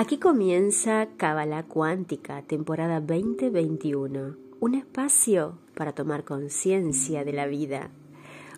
Aquí 0.00 0.16
comienza 0.16 1.08
Cábala 1.18 1.64
Cuántica, 1.64 2.40
temporada 2.40 3.00
2021, 3.00 4.34
un 4.58 4.74
espacio 4.74 5.58
para 5.74 5.92
tomar 5.92 6.24
conciencia 6.24 7.22
de 7.22 7.34
la 7.34 7.46
vida, 7.46 7.90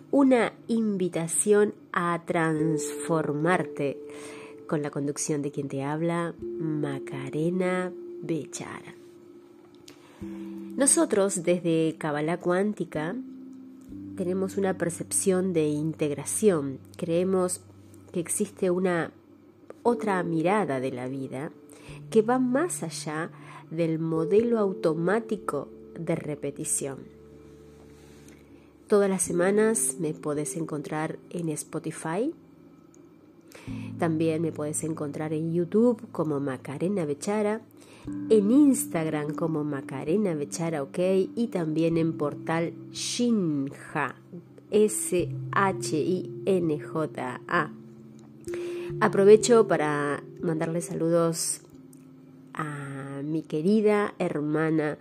una 0.09 0.53
invitación 0.69 1.73
a 1.91 2.23
transformarte. 2.25 3.99
Con 4.67 4.83
la 4.83 4.89
conducción 4.89 5.41
de 5.41 5.51
quien 5.51 5.67
te 5.67 5.83
habla, 5.83 6.33
Macarena 6.39 7.91
Bechara. 8.21 8.95
Nosotros 10.21 11.43
desde 11.43 11.97
Cábala 11.97 12.37
Cuántica 12.37 13.17
tenemos 14.15 14.55
una 14.55 14.77
percepción 14.77 15.51
de 15.51 15.67
integración, 15.67 16.79
creemos 16.95 17.59
que 18.13 18.21
existe 18.21 18.69
una 18.69 19.11
otra 19.83 20.23
mirada 20.23 20.79
de 20.79 20.91
la 20.91 21.07
vida 21.07 21.51
que 22.09 22.21
va 22.21 22.39
más 22.39 22.81
allá 22.83 23.29
del 23.69 23.99
modelo 23.99 24.57
automático 24.59 25.67
de 25.99 26.15
repetición. 26.15 26.99
Todas 28.87 29.09
las 29.09 29.23
semanas 29.23 29.97
me 29.99 30.13
puedes 30.13 30.55
encontrar 30.55 31.19
en 31.29 31.49
Spotify. 31.49 32.33
También 33.97 34.41
me 34.41 34.51
puedes 34.51 34.83
encontrar 34.83 35.33
en 35.33 35.53
YouTube 35.53 36.01
como 36.11 36.39
Macarena 36.39 37.05
Bechara, 37.05 37.61
en 38.29 38.51
Instagram 38.51 39.33
como 39.33 39.63
Macarena 39.63 40.35
Bechara 40.35 40.83
OK 40.83 40.99
y 41.35 41.47
también 41.47 41.97
en 41.97 42.13
portal 42.17 42.73
Shinja, 42.91 44.15
S-H-I-N-J-A 44.69 45.23
Aprovecho 48.99 49.67
para 49.67 50.23
mandarle 50.41 50.81
saludos 50.81 51.61
a 52.53 53.21
mi 53.23 53.41
querida 53.41 54.13
hermana 54.19 54.97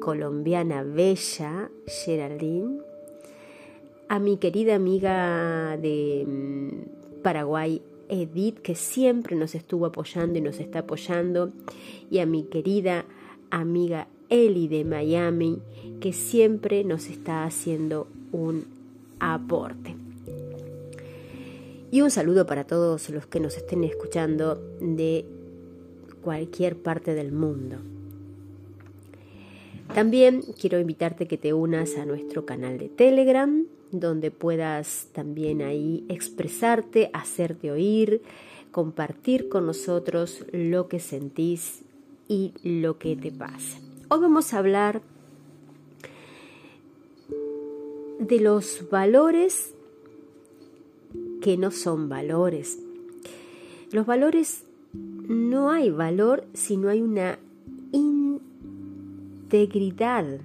colombiana 0.00 0.82
bella, 0.82 1.70
Geraldine, 1.86 2.80
a 4.08 4.18
mi 4.18 4.36
querida 4.36 4.74
amiga 4.74 5.76
de 5.76 6.24
mm, 6.26 7.22
Paraguay, 7.22 7.82
Edith, 8.08 8.58
que 8.60 8.74
siempre 8.74 9.36
nos 9.36 9.54
estuvo 9.54 9.86
apoyando 9.86 10.38
y 10.38 10.42
nos 10.42 10.60
está 10.60 10.80
apoyando, 10.80 11.52
y 12.10 12.18
a 12.18 12.26
mi 12.26 12.44
querida 12.44 13.04
amiga 13.50 14.06
Eli 14.28 14.68
de 14.68 14.84
Miami, 14.84 15.58
que 16.00 16.12
siempre 16.12 16.84
nos 16.84 17.08
está 17.08 17.44
haciendo 17.44 18.06
un 18.32 18.64
aporte. 19.18 20.05
Y 21.90 22.00
un 22.00 22.10
saludo 22.10 22.46
para 22.46 22.64
todos 22.64 23.10
los 23.10 23.26
que 23.26 23.40
nos 23.40 23.56
estén 23.56 23.84
escuchando 23.84 24.56
de 24.80 25.24
cualquier 26.22 26.76
parte 26.76 27.14
del 27.14 27.30
mundo. 27.30 27.76
También 29.94 30.42
quiero 30.60 30.80
invitarte 30.80 31.28
que 31.28 31.38
te 31.38 31.52
unas 31.52 31.96
a 31.96 32.04
nuestro 32.04 32.44
canal 32.44 32.76
de 32.76 32.88
Telegram, 32.88 33.64
donde 33.92 34.32
puedas 34.32 35.08
también 35.12 35.62
ahí 35.62 36.04
expresarte, 36.08 37.08
hacerte 37.12 37.70
oír, 37.70 38.20
compartir 38.72 39.48
con 39.48 39.64
nosotros 39.64 40.44
lo 40.52 40.88
que 40.88 40.98
sentís 40.98 41.82
y 42.26 42.52
lo 42.64 42.98
que 42.98 43.14
te 43.14 43.30
pasa. 43.30 43.78
Hoy 44.08 44.20
vamos 44.20 44.52
a 44.52 44.58
hablar 44.58 45.02
de 48.18 48.40
los 48.40 48.90
valores 48.90 49.75
que 51.40 51.56
no 51.56 51.70
son 51.70 52.08
valores. 52.08 52.78
Los 53.92 54.06
valores, 54.06 54.64
no 54.92 55.70
hay 55.70 55.90
valor 55.90 56.44
si 56.54 56.76
no 56.76 56.88
hay 56.88 57.02
una 57.02 57.38
integridad. 59.46 60.40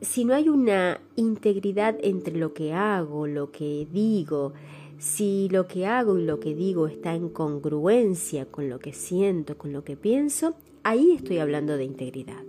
Si 0.00 0.24
no 0.24 0.34
hay 0.34 0.48
una 0.48 1.00
integridad 1.16 1.96
entre 2.02 2.36
lo 2.36 2.52
que 2.54 2.72
hago, 2.72 3.26
lo 3.26 3.50
que 3.50 3.86
digo, 3.92 4.52
si 4.98 5.48
lo 5.50 5.66
que 5.66 5.86
hago 5.86 6.18
y 6.18 6.24
lo 6.24 6.40
que 6.40 6.54
digo 6.54 6.86
está 6.86 7.14
en 7.14 7.28
congruencia 7.28 8.46
con 8.46 8.68
lo 8.68 8.78
que 8.78 8.92
siento, 8.92 9.58
con 9.58 9.72
lo 9.72 9.84
que 9.84 9.96
pienso, 9.96 10.54
ahí 10.82 11.12
estoy 11.12 11.38
hablando 11.38 11.76
de 11.76 11.84
integridad. 11.84 12.42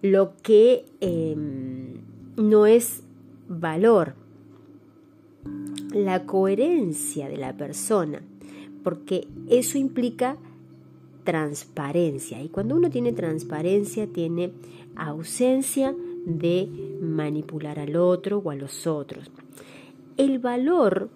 Lo 0.00 0.32
que 0.42 0.84
em, 1.00 2.00
no 2.36 2.66
es 2.66 3.02
valor, 3.48 4.14
la 5.92 6.24
coherencia 6.24 7.28
de 7.28 7.36
la 7.36 7.56
persona, 7.56 8.22
porque 8.82 9.26
eso 9.48 9.78
implica 9.78 10.36
transparencia. 11.24 12.42
Y 12.42 12.48
cuando 12.48 12.74
uno 12.74 12.90
tiene 12.90 13.12
transparencia, 13.12 14.06
tiene 14.06 14.52
ausencia 14.96 15.94
de 16.24 16.68
manipular 17.00 17.78
al 17.78 17.96
otro 17.96 18.38
o 18.38 18.50
a 18.50 18.54
los 18.54 18.86
otros. 18.86 19.30
El 20.16 20.38
valor, 20.38 21.08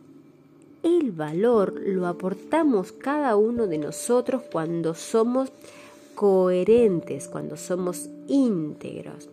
el 0.83 1.13
valor 1.13 1.81
lo 1.85 2.07
aportamos 2.07 2.93
cada 2.93 3.37
uno 3.37 3.67
de 3.67 3.79
nosotros 3.79 4.43
cuando 4.51 4.95
somos 4.95 5.51
coherentes, 6.15 7.29
cuando 7.29 7.57
somos 7.57 8.09
íntegros. 8.27 9.29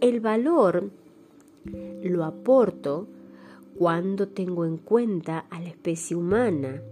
El 0.00 0.20
valor 0.20 0.90
lo 1.64 2.24
aporto 2.24 3.06
cuando 3.76 4.28
tengo 4.28 4.64
en 4.64 4.76
cuenta 4.76 5.46
a 5.50 5.60
la 5.60 5.68
especie 5.68 6.16
humana, 6.16 6.82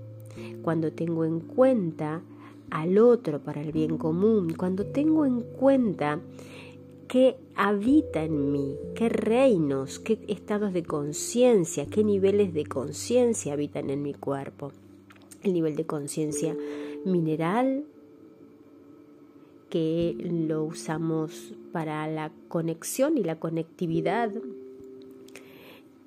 cuando 0.63 0.93
tengo 0.93 1.25
en 1.25 1.41
cuenta 1.41 2.23
al 2.71 2.99
otro 2.99 3.41
para 3.41 3.61
el 3.61 3.73
bien 3.73 3.99
común, 3.99 4.55
cuando 4.57 4.87
tengo 4.87 5.27
en 5.27 5.43
cuenta 5.43 6.21
qué 7.09 7.37
habita 7.57 8.23
en 8.23 8.53
mí, 8.53 8.77
qué 8.95 9.09
reinos, 9.09 9.99
qué 9.99 10.21
estados 10.29 10.73
de 10.73 10.85
conciencia, 10.85 11.87
qué 11.87 12.05
niveles 12.05 12.55
de 12.55 12.65
conciencia 12.65 13.53
habitan 13.53 13.91
en 13.91 14.03
mi 14.03 14.15
cuerpo. 14.15 14.73
El 15.43 15.55
nivel 15.55 15.75
de 15.75 15.87
conciencia 15.87 16.57
mineral, 17.05 17.85
que 19.71 20.17
lo 20.21 20.65
usamos 20.65 21.55
para 21.73 22.07
la 22.09 22.33
conexión 22.49 23.17
y 23.17 23.25
la 23.25 23.39
conectividad 23.39 24.33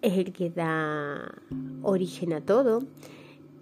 es 0.03 0.17
el 0.17 0.33
que 0.33 0.49
da 0.49 1.33
origen 1.81 2.33
a 2.33 2.41
todo, 2.41 2.83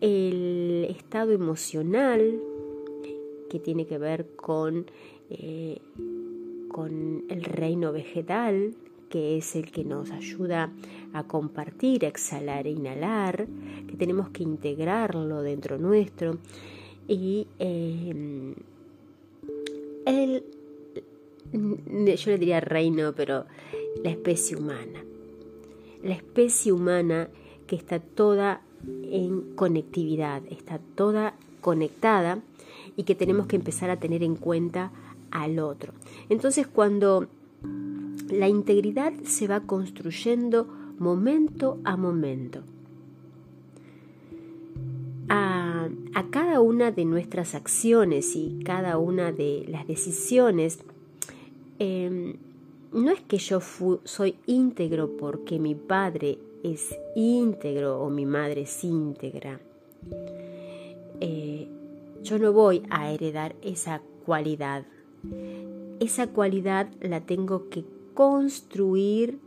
el 0.02 0.88
estado 0.90 1.32
emocional 1.32 2.42
que 3.50 3.60
tiene 3.60 3.86
que 3.86 4.00
ver 4.00 4.26
con, 4.36 4.88
eh, 5.30 5.78
con 6.68 7.26
el 7.30 7.44
reino 7.44 7.92
vegetal, 7.94 8.74
que 9.10 9.38
es 9.38 9.56
el 9.56 9.72
que 9.72 9.84
nos 9.84 10.10
ayuda 10.10 10.74
a 11.14 11.28
compartir, 11.28 12.06
a 12.06 12.08
exhalar 12.08 12.66
e 12.66 12.72
inhalar, 12.72 13.48
que 13.88 13.96
tenemos 13.96 14.30
que 14.30 14.42
integrarlo 14.42 15.44
dentro 15.44 15.78
nuestro. 15.78 16.40
Y 17.08 17.46
eh, 17.60 18.56
el, 20.06 20.44
yo 21.54 22.32
le 22.32 22.38
diría 22.40 22.62
reino, 22.62 23.14
pero 23.16 23.46
la 24.04 24.10
especie 24.10 24.58
humana 24.58 25.06
la 26.04 26.16
especie 26.16 26.72
humana 26.72 27.30
que 27.68 27.76
está 27.76 28.00
toda 28.00 28.62
en 29.04 29.56
conectividad, 29.56 30.42
está 30.50 30.80
toda 30.96 31.36
conectada 31.62 32.42
y 32.96 33.04
que 33.04 33.16
tenemos 33.16 33.48
que 33.48 33.56
empezar 33.56 33.90
a 33.90 34.00
tener 34.00 34.24
en 34.24 34.36
cuenta 34.36 34.92
al 35.32 35.60
otro. 35.60 35.94
Entonces 36.30 36.68
cuando 36.68 37.28
la 38.30 38.48
integridad 38.48 39.14
se 39.24 39.48
va 39.48 39.62
construyendo 39.62 40.68
momento 40.98 41.80
a 41.84 41.98
momento, 41.98 42.64
a, 45.30 45.90
cada 46.30 46.62
una 46.62 46.92
de 46.92 47.04
nuestras 47.04 47.56
acciones 47.56 48.38
y 48.38 48.60
cada 48.64 48.98
una 48.98 49.34
de 49.34 49.66
las 49.68 49.86
decisiones, 49.86 50.80
em, 51.78 52.36
no 52.92 53.12
es 53.12 53.22
que 53.22 53.38
yo 53.38 53.60
soy 54.04 54.36
íntegro 54.46 55.16
porque 55.18 55.60
mi 55.60 55.76
padre 55.76 56.38
es 56.64 56.96
íntegro 57.16 58.02
o 58.02 58.10
mi 58.10 58.26
madre 58.26 58.62
es 58.62 58.84
íntegra. 58.84 59.60
Eh, 61.20 61.68
yo 62.24 62.40
no 62.40 62.52
voy 62.52 62.84
a 62.90 63.12
heredar 63.12 63.56
esa 63.62 64.02
cualidad. 64.26 64.86
Esa 66.00 66.28
cualidad 66.28 66.90
la 67.00 67.22
tengo 67.22 67.70
que 67.70 67.86
construir 68.14 69.40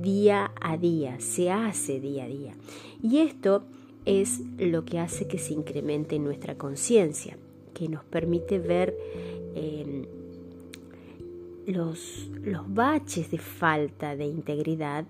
día 0.00 0.52
a 0.60 0.76
día, 0.76 1.20
se 1.20 1.50
hace 1.50 2.00
día 2.00 2.24
a 2.24 2.28
día. 2.28 2.54
Y 3.02 3.18
esto 3.18 3.64
es 4.04 4.40
lo 4.58 4.84
que 4.84 4.98
hace 4.98 5.28
que 5.28 5.38
se 5.38 5.54
incremente 5.54 6.18
nuestra 6.18 6.56
conciencia, 6.56 7.36
que 7.74 7.88
nos 7.88 8.04
permite 8.04 8.58
ver 8.58 8.96
eh, 9.54 10.06
los, 11.66 12.28
los 12.42 12.72
baches 12.72 13.30
de 13.30 13.38
falta 13.38 14.16
de 14.16 14.26
integridad 14.26 15.04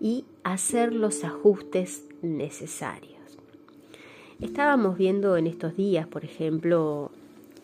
y 0.00 0.24
hacer 0.44 0.92
los 0.94 1.24
ajustes 1.24 2.04
necesarios. 2.22 3.10
estábamos 4.40 4.96
viendo 4.96 5.36
en 5.36 5.46
estos 5.46 5.76
días, 5.76 6.06
por 6.06 6.24
ejemplo, 6.24 7.10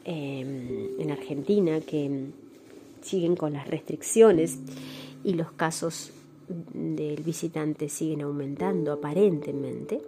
em, 0.04 1.00
en 1.00 1.10
Argentina, 1.10 1.80
que 1.80 2.26
siguen 3.00 3.34
con 3.34 3.54
las 3.54 3.66
restricciones 3.66 4.58
y 5.24 5.34
los 5.34 5.52
casos 5.52 6.12
del 6.74 7.22
visitante 7.22 7.88
siguen 7.88 8.22
aumentando 8.22 8.92
aparentemente. 8.92 10.00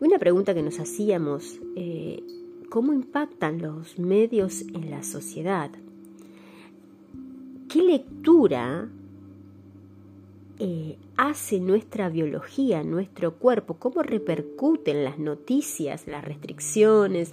Una 0.00 0.18
pregunta 0.18 0.54
que 0.54 0.62
nos 0.62 0.78
hacíamos, 0.78 1.58
eh, 1.76 2.22
¿cómo 2.70 2.92
impactan 2.92 3.60
los 3.60 3.98
medios 3.98 4.62
en 4.62 4.90
la 4.90 5.02
sociedad? 5.02 5.70
¿Qué 7.74 7.82
lectura 7.82 8.88
eh, 10.60 10.96
hace 11.16 11.58
nuestra 11.58 12.08
biología, 12.08 12.84
nuestro 12.84 13.34
cuerpo? 13.34 13.78
¿Cómo 13.80 14.04
repercuten 14.04 15.02
las 15.02 15.18
noticias, 15.18 16.06
las 16.06 16.22
restricciones 16.22 17.32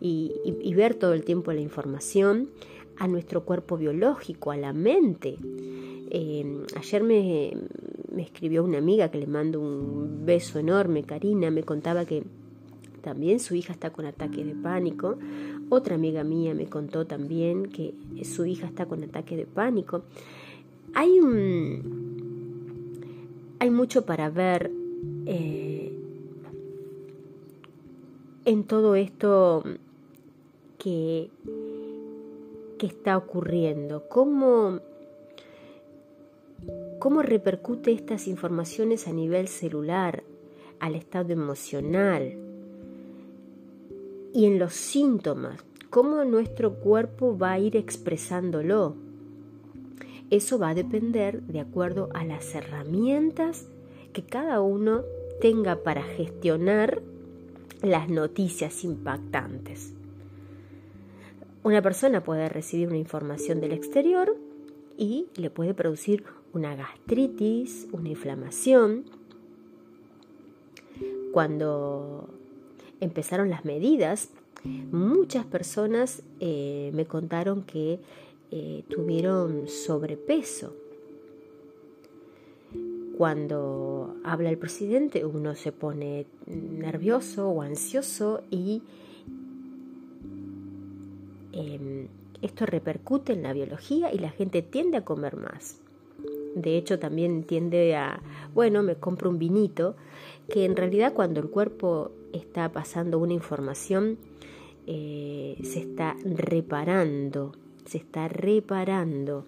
y 0.00 0.72
ver 0.74 0.94
todo 0.94 1.12
el 1.12 1.22
tiempo 1.22 1.52
la 1.52 1.60
información 1.60 2.48
a 2.96 3.08
nuestro 3.08 3.44
cuerpo 3.44 3.76
biológico, 3.76 4.52
a 4.52 4.56
la 4.56 4.72
mente? 4.72 5.36
Eh, 6.10 6.64
ayer 6.76 7.02
me, 7.02 7.52
escribió 8.16 8.64
una 8.64 8.78
amiga 8.78 9.10
que 9.10 9.18
le 9.18 9.26
mando 9.26 9.60
un 9.60 10.24
beso 10.24 10.58
enorme, 10.58 11.04
Karina, 11.04 11.50
me 11.50 11.62
contaba 11.62 12.06
que 12.06 12.24
también 13.08 13.40
su 13.40 13.54
hija 13.54 13.72
está 13.72 13.88
con 13.88 14.04
ataque 14.04 14.44
de 14.44 14.54
pánico. 14.54 15.16
Otra 15.70 15.94
amiga 15.94 16.24
mía 16.24 16.52
me 16.52 16.66
contó 16.66 17.06
también 17.06 17.70
que 17.70 17.94
su 18.22 18.44
hija 18.44 18.66
está 18.66 18.84
con 18.84 19.02
ataque 19.02 19.34
de 19.34 19.46
pánico. 19.46 20.02
Hay 20.92 21.18
un 21.20 22.18
hay 23.60 23.70
mucho 23.70 24.04
para 24.04 24.28
ver 24.28 24.70
eh, 25.24 25.90
en 28.44 28.64
todo 28.64 28.94
esto 28.94 29.64
que, 30.78 31.30
que 32.76 32.86
está 32.86 33.16
ocurriendo. 33.16 34.06
¿Cómo 34.10 34.80
¿Cómo 36.98 37.22
repercute 37.22 37.92
estas 37.92 38.28
informaciones 38.28 39.08
a 39.08 39.14
nivel 39.14 39.48
celular, 39.48 40.24
al 40.78 40.94
estado 40.94 41.32
emocional 41.32 42.47
y 44.34 44.46
en 44.46 44.58
los 44.58 44.74
síntomas? 44.74 45.64
¿Cómo 45.90 46.24
nuestro 46.24 46.74
cuerpo 46.74 47.36
va 47.38 47.52
a 47.52 47.58
ir 47.58 47.76
expresándolo? 47.76 48.94
Eso 50.30 50.58
va 50.58 50.70
a 50.70 50.74
depender 50.74 51.42
de 51.42 51.60
acuerdo 51.60 52.10
a 52.12 52.24
las 52.24 52.54
herramientas 52.54 53.66
que 54.12 54.22
cada 54.22 54.60
uno 54.60 55.02
tenga 55.40 55.82
para 55.82 56.02
gestionar 56.02 57.00
las 57.82 58.08
noticias 58.10 58.84
impactantes. 58.84 59.94
Una 61.62 61.80
persona 61.80 62.22
puede 62.22 62.48
recibir 62.48 62.88
una 62.88 62.98
información 62.98 63.60
del 63.60 63.72
exterior 63.72 64.36
y 64.96 65.26
le 65.36 65.48
puede 65.48 65.74
producir 65.74 66.24
una 66.52 66.74
gastritis, 66.76 67.88
una 67.92 68.10
inflamación. 68.10 69.04
Cuando 71.32 72.37
empezaron 73.00 73.50
las 73.50 73.64
medidas, 73.64 74.30
muchas 74.64 75.46
personas 75.46 76.22
eh, 76.40 76.90
me 76.94 77.06
contaron 77.06 77.62
que 77.62 78.00
eh, 78.50 78.82
tuvieron 78.88 79.68
sobrepeso. 79.68 80.74
Cuando 83.16 84.14
habla 84.22 84.48
el 84.48 84.58
presidente 84.58 85.24
uno 85.24 85.54
se 85.56 85.72
pone 85.72 86.26
nervioso 86.46 87.48
o 87.48 87.62
ansioso 87.62 88.42
y 88.50 88.82
em, 91.52 92.06
esto 92.40 92.64
repercute 92.64 93.32
en 93.32 93.42
la 93.42 93.52
biología 93.52 94.12
y 94.14 94.18
la 94.18 94.30
gente 94.30 94.62
tiende 94.62 94.98
a 94.98 95.04
comer 95.04 95.36
más. 95.36 95.80
De 96.54 96.76
hecho, 96.76 96.98
también 96.98 97.44
tiende 97.44 97.96
a, 97.96 98.20
bueno, 98.54 98.82
me 98.82 98.96
compro 98.96 99.30
un 99.30 99.38
vinito, 99.38 99.96
que 100.48 100.64
en 100.64 100.76
realidad 100.76 101.12
cuando 101.12 101.40
el 101.40 101.50
cuerpo 101.50 102.10
está 102.32 102.70
pasando 102.72 103.18
una 103.18 103.32
información, 103.32 104.18
eh, 104.86 105.58
se 105.62 105.80
está 105.80 106.16
reparando, 106.24 107.52
se 107.84 107.98
está 107.98 108.28
reparando. 108.28 109.46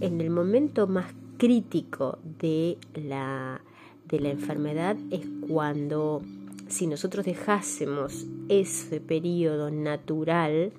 En 0.00 0.20
el 0.20 0.30
momento 0.30 0.86
más 0.86 1.14
crítico 1.38 2.18
de 2.38 2.76
la, 2.94 3.62
de 4.06 4.20
la 4.20 4.30
enfermedad 4.30 4.96
es 5.10 5.26
cuando, 5.48 6.22
si 6.68 6.86
nosotros 6.86 7.24
dejásemos 7.24 8.26
ese 8.48 9.00
periodo 9.00 9.70
natural, 9.70 10.72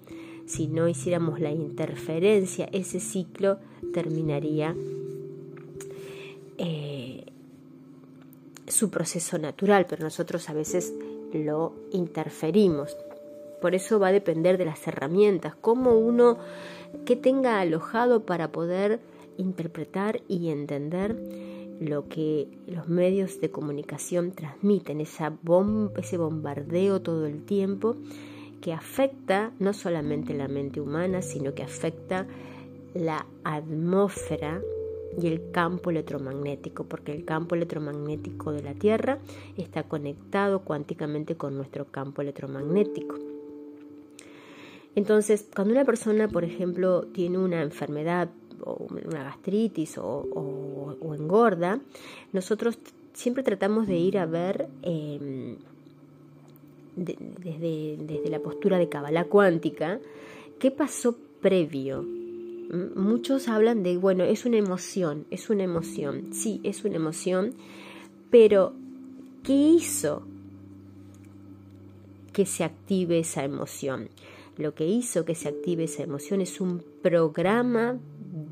si 0.46 0.68
no 0.68 0.88
hiciéramos 0.88 1.40
la 1.40 1.52
interferencia, 1.52 2.70
ese 2.72 3.00
ciclo 3.00 3.58
terminaría 3.94 4.76
eh, 6.58 7.26
su 8.68 8.90
proceso 8.90 9.38
natural, 9.38 9.86
pero 9.90 10.04
nosotros 10.04 10.50
a 10.50 10.54
veces 10.54 10.94
lo 11.34 11.74
interferimos. 11.92 12.98
Por 13.62 13.76
eso 13.76 14.00
va 14.00 14.08
a 14.08 14.12
depender 14.12 14.58
de 14.58 14.66
las 14.66 14.88
herramientas, 14.88 15.54
cómo 15.60 15.98
uno, 15.98 16.38
que 17.06 17.16
tenga 17.16 17.60
alojado 17.60 18.26
para 18.26 18.52
poder 18.52 19.00
interpretar 19.38 20.22
y 20.28 20.50
entender 20.50 21.16
lo 21.80 22.08
que 22.08 22.48
los 22.68 22.88
medios 22.88 23.42
de 23.42 23.50
comunicación 23.50 24.32
transmiten, 24.32 25.02
ese 25.02 26.18
bombardeo 26.18 27.02
todo 27.02 27.26
el 27.26 27.44
tiempo 27.44 27.96
que 28.62 28.74
afecta 28.74 29.52
no 29.60 29.74
solamente 29.74 30.36
la 30.36 30.48
mente 30.48 30.80
humana, 30.80 31.22
sino 31.22 31.56
que 31.56 31.64
afecta 31.64 32.28
la 32.94 33.26
atmósfera 33.44 34.62
y 35.20 35.28
el 35.28 35.52
campo 35.52 35.90
electromagnético, 35.90 36.86
porque 36.86 37.12
el 37.12 37.26
campo 37.26 37.56
electromagnético 37.56 38.52
de 38.52 38.64
la 38.64 38.74
Tierra 38.74 39.20
está 39.58 39.84
conectado 39.84 40.62
cuánticamente 40.62 41.36
con 41.36 41.56
nuestro 41.56 41.86
campo 41.86 42.22
electromagnético. 42.22 43.16
Entonces, 44.96 45.48
cuando 45.56 45.74
una 45.74 45.86
persona, 45.86 46.28
por 46.28 46.44
ejemplo, 46.44 47.04
tiene 47.14 47.38
una 47.38 47.62
enfermedad 47.62 48.30
o 48.64 48.88
una 48.90 49.24
gastritis 49.24 49.98
o, 49.98 50.98
engorda, 51.18 51.80
nosotros 52.34 52.78
siempre 53.14 53.44
tratamos 53.44 53.88
de 53.88 53.98
ir 53.98 54.18
a 54.18 54.26
ver 54.26 54.68
em, 54.82 55.58
desde, 56.96 57.98
desde 58.00 58.30
la 58.30 58.40
postura 58.40 58.78
de 58.78 58.90
Kabbalah 58.90 59.26
cuántica 59.26 60.00
qué 60.60 60.72
pasó 60.72 61.16
previo 61.42 62.06
muchos 62.96 63.48
hablan 63.48 63.84
de, 63.84 63.98
bueno, 63.98 64.24
es 64.24 64.46
una 64.46 64.58
emoción, 64.58 65.26
es 65.30 65.50
una 65.50 65.64
emoción, 65.64 66.34
sí, 66.34 66.62
es 66.64 66.84
una 66.86 66.96
emoción, 66.96 67.54
pero 68.30 68.74
¿qué 69.44 69.54
hizo 69.54 70.24
que 72.34 72.46
se 72.46 72.64
active 72.64 73.20
esa 73.20 73.44
emoción? 73.44 74.10
Lo 74.58 74.74
que 74.74 74.88
hizo 74.88 75.26
que 75.26 75.36
se 75.36 75.50
active 75.50 75.86
esa 75.86 76.04
emoción 76.04 76.42
es 76.42 76.62
un 76.62 76.84
programa 77.02 78.00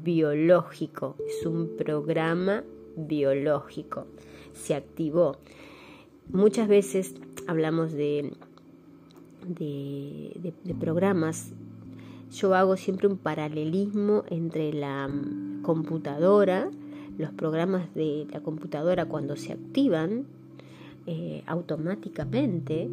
biológico, 0.03 1.15
es 1.27 1.45
un 1.45 1.77
programa 1.77 2.63
biológico, 2.95 4.05
se 4.53 4.75
activó. 4.75 5.37
Muchas 6.29 6.67
veces 6.67 7.15
hablamos 7.47 7.93
de, 7.93 8.33
de, 9.47 10.53
de 10.63 10.75
programas 10.75 11.53
yo 12.31 12.53
hago 12.53 12.77
siempre 12.77 13.07
un 13.07 13.17
paralelismo 13.17 14.23
entre 14.29 14.73
la 14.73 15.07
mm, 15.07 15.61
computadora, 15.61 16.69
los 17.17 17.31
programas 17.31 17.93
de 17.95 18.27
la 18.31 18.41
computadora 18.41 19.05
cuando 19.05 19.35
se 19.35 19.53
activan 19.53 20.25
eh, 21.05 21.43
automáticamente 21.47 22.89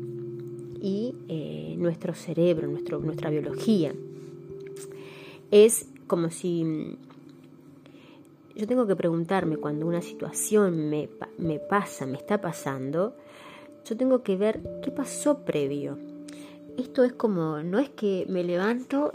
y 0.80 1.14
eh, 1.28 1.74
nuestro 1.78 2.14
cerebro, 2.14 2.66
nuestro, 2.66 2.98
nuestra 3.00 3.30
biología. 3.30 3.94
Es 5.50 5.88
como 6.06 6.30
si 6.30 6.64
mm, 6.64 6.96
yo 8.56 8.66
tengo 8.66 8.86
que 8.86 8.96
preguntarme 8.96 9.58
cuando 9.58 9.86
una 9.86 10.00
situación 10.00 10.88
me, 10.88 11.10
me 11.36 11.58
pasa, 11.58 12.06
me 12.06 12.16
está 12.16 12.40
pasando, 12.40 13.14
yo 13.84 13.96
tengo 13.96 14.22
que 14.22 14.36
ver 14.36 14.60
qué 14.82 14.90
pasó 14.90 15.44
previo. 15.44 15.98
Esto 16.78 17.04
es 17.04 17.12
como, 17.12 17.62
no 17.62 17.78
es 17.78 17.90
que 17.90 18.26
me 18.28 18.42
levanto 18.42 19.12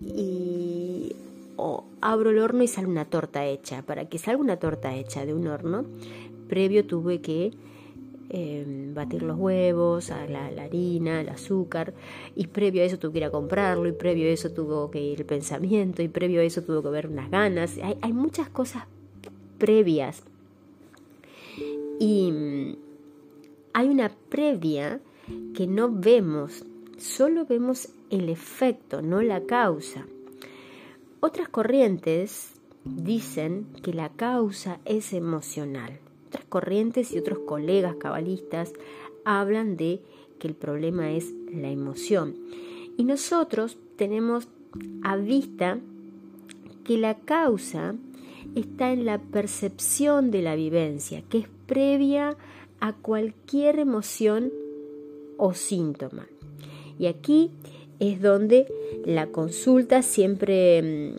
y 0.00 1.14
abro 2.00 2.30
el 2.30 2.38
horno 2.38 2.62
y 2.62 2.68
sale 2.68 2.88
una 2.88 3.04
torta 3.04 3.46
hecha. 3.46 3.82
Para 3.82 4.08
que 4.08 4.18
salga 4.18 4.40
una 4.40 4.56
torta 4.56 4.94
hecha 4.94 5.26
de 5.26 5.34
un 5.34 5.46
horno, 5.46 5.84
previo 6.48 6.86
tuve 6.86 7.20
que 7.20 7.52
em, 8.30 8.94
batir 8.94 9.22
los 9.22 9.38
huevos, 9.38 10.10
la, 10.28 10.46
harina, 10.46 11.20
el 11.20 11.28
azúcar, 11.28 11.94
y 12.34 12.46
previo 12.46 12.82
a 12.82 12.86
eso 12.86 12.98
tuve 12.98 13.12
que 13.12 13.18
ir 13.18 13.24
a 13.24 13.30
comprarlo, 13.30 13.88
y 13.88 13.92
previo 13.92 14.26
a 14.26 14.32
eso 14.32 14.50
tuvo 14.50 14.90
que 14.90 15.00
ir 15.00 15.20
el 15.20 15.26
pensamiento, 15.26 16.02
y 16.02 16.08
previo 16.08 16.40
a 16.40 16.44
eso 16.44 16.62
tuvo 16.62 16.82
que 16.82 16.88
haber 16.88 17.06
unas 17.06 17.30
ganas. 17.30 17.78
Hay, 17.82 17.96
hay 18.00 18.12
muchas 18.12 18.48
cosas 18.48 18.84
previas. 19.58 20.22
Y 21.98 22.76
hay 23.74 23.88
una 23.88 24.10
previa 24.30 25.00
que 25.54 25.66
no 25.66 25.90
vemos, 25.92 26.64
solo 27.00 27.46
vemos 27.46 27.88
el 28.10 28.28
efecto, 28.28 29.02
no 29.02 29.22
la 29.22 29.42
causa. 29.42 30.06
Otras 31.20 31.48
corrientes 31.48 32.52
dicen 32.84 33.66
que 33.82 33.92
la 33.92 34.10
causa 34.10 34.80
es 34.84 35.12
emocional. 35.12 35.98
Otras 36.28 36.44
corrientes 36.44 37.12
y 37.12 37.18
otros 37.18 37.40
colegas 37.40 37.96
cabalistas 37.96 38.72
hablan 39.24 39.76
de 39.76 40.00
que 40.38 40.48
el 40.48 40.54
problema 40.54 41.10
es 41.10 41.32
la 41.52 41.68
emoción. 41.68 42.36
Y 42.96 43.04
nosotros 43.04 43.78
tenemos 43.96 44.48
a 45.02 45.16
vista 45.16 45.78
que 46.84 46.96
la 46.98 47.18
causa 47.18 47.94
está 48.54 48.92
en 48.92 49.04
la 49.04 49.18
percepción 49.18 50.30
de 50.30 50.42
la 50.42 50.54
vivencia, 50.54 51.22
que 51.28 51.38
es 51.38 51.48
previa 51.66 52.36
a 52.80 52.92
cualquier 52.94 53.78
emoción 53.78 54.52
o 55.36 55.54
síntoma. 55.54 56.26
Y 57.00 57.06
aquí 57.06 57.50
es 57.98 58.20
donde 58.20 58.66
la 59.06 59.28
consulta 59.28 60.02
siempre, 60.02 60.82
mm, 60.82 61.18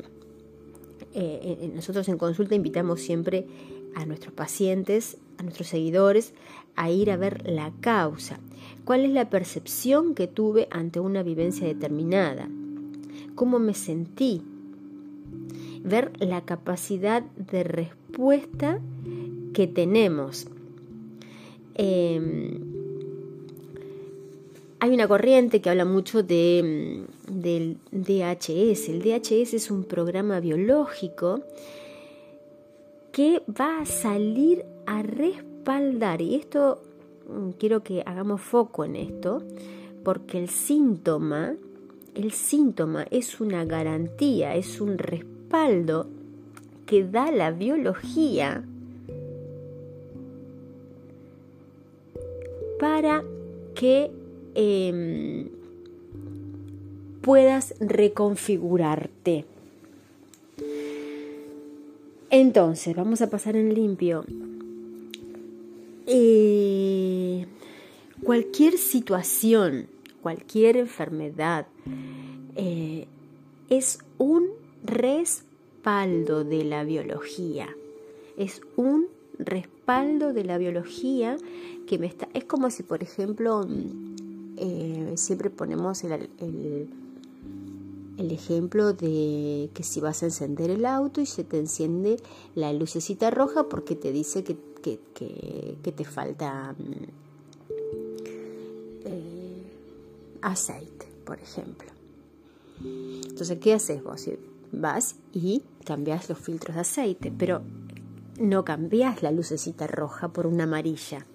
eh, 1.16 1.72
nosotros 1.74 2.08
en 2.08 2.20
consulta 2.20 2.54
invitamos 2.54 3.02
siempre 3.02 3.48
a 3.96 4.06
nuestros 4.06 4.32
pacientes, 4.32 5.18
a 5.40 5.44
nuestros 5.44 5.70
seguidores, 5.70 6.36
a 6.76 6.92
ir 6.92 7.10
a 7.10 7.18
ver 7.18 7.50
la 7.50 7.74
causa. 7.82 8.40
¿Cuál 8.86 9.06
es 9.06 9.12
la 9.12 9.32
percepción 9.32 10.14
que 10.14 10.28
tuve 10.28 10.68
ante 10.70 11.00
una 11.00 11.24
vivencia 11.24 11.66
determinada? 11.66 12.48
¿Cómo 13.34 13.58
me 13.58 13.74
sentí? 13.74 14.44
Ver 15.84 16.12
la 16.20 16.46
capacidad 16.46 17.24
de 17.24 17.64
respuesta 17.64 18.80
que 19.56 19.66
tenemos. 19.66 20.46
Em, 21.74 22.81
hay 24.82 24.96
una 24.96 25.08
corriente 25.08 25.62
que 25.62 25.70
habla 25.70 25.86
mucho 25.86 26.24
mm, 26.24 26.26
del 27.28 27.78
DHS. 27.92 28.90
El 28.90 29.04
DHS 29.04 29.54
es 29.54 29.70
un 29.70 29.84
programa 29.84 30.40
biológico 30.40 31.42
que 33.12 33.44
va 33.48 33.82
a 33.82 33.86
salir 33.86 34.66
a 34.88 35.04
respaldar, 35.04 36.20
y 36.24 36.34
esto 36.34 36.82
mm, 37.30 37.52
quiero 37.60 37.84
que 37.84 38.02
hagamos 38.04 38.42
foco 38.42 38.84
en 38.84 38.96
esto, 38.96 39.44
porque 40.04 40.40
el 40.40 40.50
síntoma, 40.50 41.54
el 42.16 42.32
síntoma 42.32 43.06
es 43.12 43.40
una 43.40 43.66
garantía, 43.66 44.56
es 44.56 44.82
un 44.82 44.98
respaldo 44.98 46.08
que 46.88 47.04
da 47.04 47.32
la 47.32 47.52
biología 47.52 48.64
para 52.80 53.24
que 53.76 54.10
em, 54.56 55.50
puedas 57.22 57.76
reconfigurarte. 57.80 59.46
Entonces, 62.30 62.96
vamos 62.96 63.22
a 63.22 63.30
pasar 63.30 63.56
en 63.56 63.74
limpio. 63.74 64.24
Eh, 66.08 67.46
cualquier 68.24 68.78
situación, 68.78 69.88
cualquier 70.22 70.78
enfermedad, 70.78 71.68
eh, 72.56 73.08
es 73.70 74.00
un 74.18 74.50
respaldo 74.84 76.44
de 76.44 76.64
la 76.64 76.84
biología. 76.84 77.70
Es 78.38 78.62
un 78.76 79.08
respaldo 79.38 80.34
de 80.34 80.44
la 80.44 80.58
biología 80.58 81.38
que 81.88 81.98
me 81.98 82.08
está... 82.08 82.30
Es 82.34 82.46
como 82.46 82.70
si, 82.70 82.84
por 82.84 83.04
ejemplo, 83.04 83.66
mm, 83.68 84.11
eh, 84.62 85.14
siempre 85.16 85.50
ponemos 85.50 86.04
el, 86.04 86.30
el 88.22 88.32
ejemplo 88.32 88.94
de 88.94 89.70
que 89.74 89.84
si 89.84 90.00
vas 90.00 90.24
a 90.24 90.28
encender 90.28 90.70
el 90.70 90.86
auto 90.86 91.22
y 91.22 91.26
se 91.26 91.44
te 91.44 91.58
enciende 91.58 92.18
la 92.56 92.72
lucecita 92.72 93.32
roja 93.32 93.68
porque 93.68 93.96
te 93.96 94.12
dice 94.12 94.44
que, 94.44 94.56
te 95.82 96.06
falta 96.06 96.74
mm, 96.78 97.04
eh, 99.06 99.64
aceite, 100.42 101.08
por 101.26 101.40
ejemplo. 101.40 101.90
Entonces, 102.84 103.60
¿qué 103.60 103.74
haces 103.74 104.04
vos? 104.04 104.30
Vas 104.72 105.16
y 105.34 105.64
cambias 105.84 106.30
los 106.30 106.38
filtros 106.40 106.76
de 106.76 106.82
aceite, 106.82 107.34
pero 107.36 107.62
no 108.40 108.66
cambias 108.66 109.22
la 109.22 109.32
lucecita 109.32 109.88
roja 109.88 110.30
por 110.30 110.48
una 110.48 110.64
amarilla. 110.64 111.26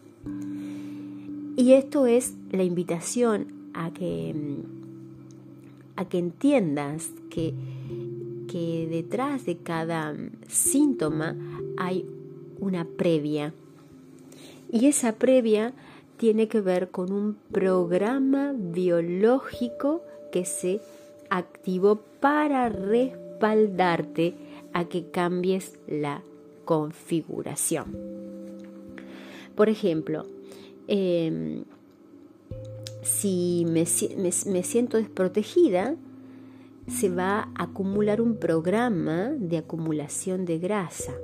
Y 1.57 1.73
esto 1.73 2.07
es 2.07 2.35
la 2.53 2.63
invitación 2.63 3.71
a 3.73 3.91
que 3.91 4.35
mm, 4.35 4.77
a 5.97 6.05
que 6.05 6.19
entiendas 6.19 7.11
que, 7.31 7.55
que 8.49 8.87
detrás 8.89 9.47
de 9.47 9.57
cada 9.57 10.15
síntoma 10.47 11.35
hay 11.77 12.07
una 12.61 12.85
previa. 12.85 13.53
Y 14.71 14.87
esa 14.87 15.13
previa 15.13 15.73
tiene 16.19 16.49
que 16.49 16.61
ver 16.61 16.91
con 16.91 17.13
un 17.13 17.37
programa 17.51 18.55
biológico 18.57 20.03
que 20.33 20.45
se 20.45 20.81
activó 21.31 21.97
para 22.21 22.69
respaldarte 22.69 24.35
a 24.73 24.85
que 24.85 25.11
cambies 25.11 25.79
la 25.87 26.23
configuración. 26.65 27.87
Por 29.55 29.69
ejemplo, 29.69 30.27
eh, 30.89 31.65
si 33.07 33.65
me, 33.67 33.87
siento 33.87 34.97
desprotegida, 34.97 35.95
se 36.89 37.09
va 37.09 37.51
a 37.55 37.65
acumular 37.65 38.21
un 38.21 38.37
programa 38.37 39.31
de 39.39 39.59
acumulación 39.59 40.45
de 40.45 40.59
grasa. 40.59 41.15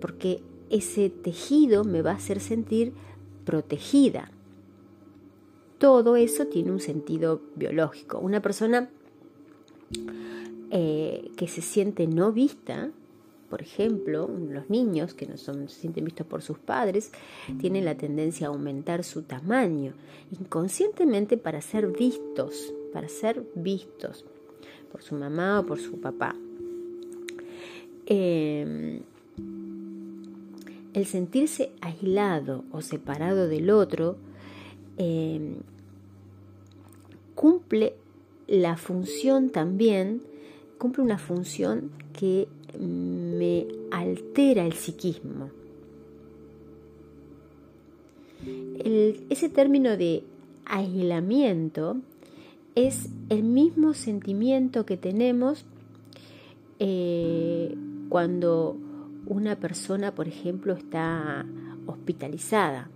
Porque 0.00 0.40
ese 0.70 1.10
tejido 1.10 1.84
me 1.84 2.02
va 2.02 2.12
a 2.12 2.14
hacer 2.14 2.40
sentir 2.40 2.92
protegida. 3.44 4.30
Todo 5.78 6.16
eso 6.16 6.46
tiene 6.46 6.70
un 6.70 6.80
sentido 6.80 7.42
biológico. 7.54 8.18
Una 8.18 8.40
persona 8.40 8.88
eh, 10.70 11.30
que 11.36 11.46
se 11.46 11.60
siente 11.60 12.06
no 12.06 12.32
vista 12.32 12.90
por 13.54 13.62
ejemplo, 13.62 14.28
los 14.50 14.68
niños 14.68 15.14
que 15.14 15.26
no 15.28 15.36
son, 15.36 15.68
se 15.68 15.82
sienten 15.82 16.04
vistos 16.04 16.26
por 16.26 16.42
sus 16.42 16.58
padres 16.58 17.12
tienen 17.60 17.84
la 17.84 17.94
tendencia 17.94 18.48
a 18.48 18.50
aumentar 18.50 19.04
su 19.04 19.22
tamaño 19.22 19.92
inconscientemente 20.32 21.36
para 21.36 21.60
ser 21.60 21.86
vistos, 21.86 22.74
para 22.92 23.08
ser 23.08 23.44
vistos 23.54 24.24
por 24.90 25.04
su 25.04 25.14
mamá 25.14 25.60
o 25.60 25.66
por 25.66 25.78
su 25.78 26.00
papá. 26.00 26.34
Em, 28.06 29.02
el 30.92 31.06
sentirse 31.06 31.70
aislado 31.80 32.64
o 32.72 32.82
separado 32.82 33.46
del 33.46 33.70
otro 33.70 34.16
em, 34.96 35.58
cumple 37.36 37.94
la 38.48 38.76
función 38.76 39.50
también, 39.50 40.22
cumple 40.84 41.02
una 41.02 41.16
función 41.16 41.92
que 42.12 42.46
me 42.78 43.66
altera 43.90 44.66
el 44.66 44.74
psiquismo. 44.74 45.48
ese 49.30 49.48
término 49.48 49.96
de 49.96 50.24
aislamiento 50.66 51.96
es 52.74 53.08
el 53.30 53.44
mismo 53.44 53.94
sentimiento 53.94 54.84
que 54.84 54.98
tenemos 54.98 55.64
eh, 56.80 57.74
cuando 58.10 58.76
una 59.24 59.56
persona, 59.56 60.14
por 60.14 60.28
ejemplo, 60.28 60.74
está 60.74 61.46
hospitalizada, 61.86 62.90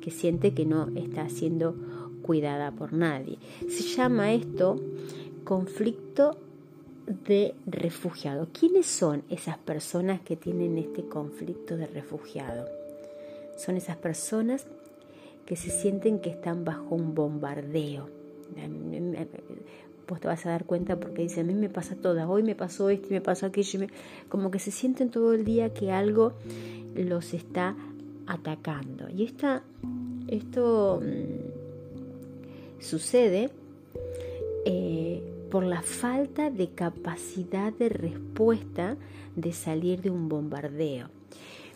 que 0.00 0.10
siente 0.10 0.52
que 0.52 0.66
no 0.66 0.88
está 0.96 1.28
siendo 1.28 1.76
cuidada 2.22 2.72
por 2.72 2.92
nadie. 2.92 3.38
Se 3.68 3.84
llama 3.84 4.32
esto 4.32 4.80
conflicto 5.44 6.38
de 7.06 7.54
refugiado. 7.66 8.48
¿Quiénes 8.52 8.86
son 8.86 9.22
esas 9.28 9.58
personas 9.58 10.20
que 10.20 10.36
tienen 10.36 10.78
este 10.78 11.04
conflicto 11.04 11.76
de 11.76 11.86
refugiado? 11.86 12.68
Son 13.56 13.76
esas 13.76 13.96
personas 13.96 14.66
que 15.46 15.56
se 15.56 15.70
sienten 15.70 16.20
que 16.20 16.30
están 16.30 16.64
bajo 16.64 16.94
un 16.94 17.14
bombardeo. 17.14 18.08
Vos 20.08 20.20
te 20.20 20.28
vas 20.28 20.46
a 20.46 20.50
dar 20.50 20.64
cuenta 20.64 20.98
porque 20.98 21.22
dice, 21.22 21.40
a 21.40 21.44
mí 21.44 21.54
me 21.54 21.68
pasa 21.68 21.96
toda, 21.96 22.28
hoy 22.28 22.42
me 22.42 22.54
pasó 22.54 22.90
esto 22.90 23.08
me 23.10 23.20
pasó 23.20 23.46
aquello, 23.46 23.86
como 24.28 24.50
que 24.50 24.58
se 24.58 24.70
sienten 24.70 25.10
todo 25.10 25.32
el 25.32 25.44
día 25.44 25.72
que 25.72 25.90
algo 25.90 26.34
los 26.94 27.34
está 27.34 27.76
atacando. 28.26 29.08
Y 29.08 29.24
esta, 29.24 29.62
esto 30.28 31.00
mm, 31.02 32.80
sucede 32.80 33.50
eh, 34.64 35.31
por 35.52 35.64
la 35.64 35.82
falta 35.82 36.48
de 36.48 36.70
capacidad 36.70 37.74
de 37.74 37.90
respuesta 37.90 38.96
de 39.36 39.52
salir 39.52 40.00
de 40.00 40.08
un 40.08 40.30
bombardeo. 40.30 41.10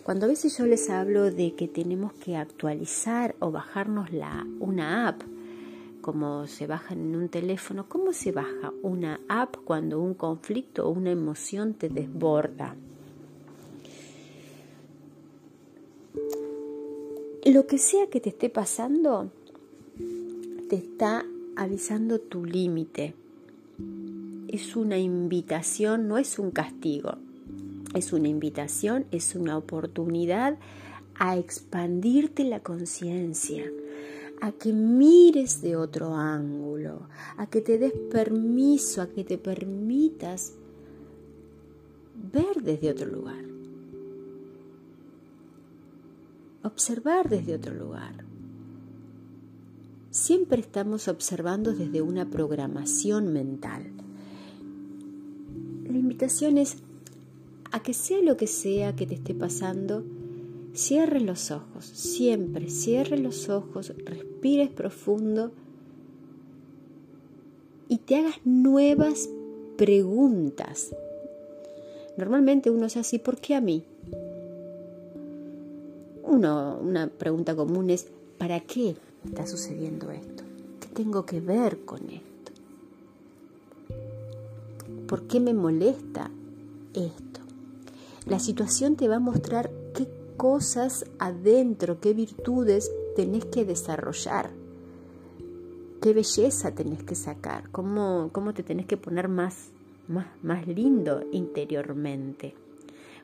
Cuando 0.03 0.25
a 0.25 0.31
veces 0.31 0.57
yo 0.57 0.65
les 0.65 0.89
hablo 0.89 1.31
de 1.31 1.55
que 1.55 1.69
tenemos 1.69 2.15
que 2.15 2.39
actualizar 2.39 3.37
o 3.39 3.51
bajarnos 3.51 4.15
la, 4.15 4.47
una 4.61 5.09
app, 5.09 5.21
como 6.01 6.47
se 6.47 6.67
baja 6.67 6.95
en 6.95 7.15
un 7.15 7.29
teléfono, 7.29 7.87
¿cómo 7.87 8.15
se 8.15 8.33
baja 8.33 8.73
una 8.83 9.21
app 9.29 9.57
cuando 9.63 10.01
un 10.01 10.15
conflicto 10.15 10.89
o 10.89 10.91
una 10.91 11.11
emoción 11.11 11.75
te 11.75 11.91
desborda? 11.91 12.77
Lo 17.45 17.67
que 17.67 17.77
sea 17.77 18.07
que 18.07 18.23
te 18.23 18.31
esté 18.31 18.49
pasando, 18.49 19.31
te 20.71 20.77
está 20.77 21.27
avisando 21.57 22.21
tu 22.21 22.43
límite. 22.47 23.15
Es 24.49 24.77
una 24.77 24.99
invitación, 24.99 26.09
no 26.09 26.19
es 26.19 26.39
un 26.39 26.51
castigo. 26.51 27.17
Es 27.95 28.13
una 28.13 28.29
invitación, 28.29 29.07
es 29.11 29.35
una 29.35 29.57
oportunidad 29.57 30.59
a 31.19 31.37
expandirte 31.37 32.45
la 32.45 32.61
conciencia, 32.61 33.65
a 34.41 34.53
que 34.53 34.73
mires 34.73 35.63
de 35.63 35.77
otro 35.77 36.15
ángulo, 36.15 37.09
a 37.39 37.47
que 37.47 37.61
te 37.61 37.79
des 37.79 37.93
permiso, 37.93 39.03
a 39.03 39.09
que 39.09 39.25
te 39.25 39.39
permitas 39.39 40.53
ver 42.33 42.63
desde 42.63 42.91
otro 42.91 43.07
lugar, 43.07 43.45
observar 46.63 47.29
desde 47.29 47.55
otro 47.55 47.75
lugar. 47.75 48.25
Siempre 50.11 50.61
estamos 50.61 51.09
observando 51.09 51.73
desde 51.73 52.01
una 52.01 52.29
programación 52.31 53.33
mental. 53.33 53.96
Invitación 56.17 56.57
es 56.57 56.79
a 57.73 57.83
que 57.83 57.93
sea 57.93 58.23
lo 58.23 58.39
que 58.39 58.47
sea 58.47 58.97
que 58.97 59.07
te 59.07 59.17
esté 59.17 59.35
pasando, 59.35 60.03
cierres 60.73 61.23
los 61.23 61.51
ojos, 61.51 61.85
siempre 61.85 62.71
cierres 62.71 63.21
los 63.21 63.51
ojos, 63.51 63.93
respires 64.03 64.71
profundo 64.71 65.53
y 67.87 67.99
te 67.99 68.17
hagas 68.17 68.37
nuevas 68.47 69.29
preguntas. 69.77 70.97
Normalmente 72.17 72.71
uno 72.71 72.89
se 72.89 73.01
así, 73.01 73.19
¿por 73.19 73.37
qué 73.37 73.55
a 73.55 73.61
mí? 73.61 73.85
Una 76.27 77.11
pregunta 77.19 77.55
común 77.55 77.91
es, 77.91 78.07
¿para 78.39 78.61
qué 78.61 78.97
está 79.23 79.47
sucediendo 79.47 80.11
esto? 80.11 80.45
¿Qué 80.81 80.89
tengo 80.95 81.27
que 81.27 81.43
ver 81.43 81.81
con 81.81 82.09
esto? 82.09 82.36
¿Por 85.07 85.27
qué 85.27 85.41
me 85.41 85.55
molesta 85.55 86.31
esto? 86.95 87.41
La 88.27 88.41
situación 88.41 88.97
te 88.97 89.09
va 89.09 89.17
a 89.17 89.21
mostrar 89.21 89.71
qué 89.95 90.09
cosas 90.37 91.07
adentro, 91.19 92.01
qué 92.01 92.13
virtudes 92.13 92.91
tenés 93.15 93.45
que 93.45 93.65
desarrollar, 93.65 94.51
qué 96.03 96.13
belleza 96.13 96.75
tenés 96.75 97.05
que 97.05 97.15
sacar, 97.15 97.71
cómo, 97.71 98.31
cómo 98.33 98.53
te 98.53 98.63
tenés 98.63 98.87
que 98.87 98.97
poner 98.97 99.29
más, 99.29 99.71
más, 100.09 100.27
más 100.43 100.67
lindo 100.67 101.23
interiormente. 101.33 102.55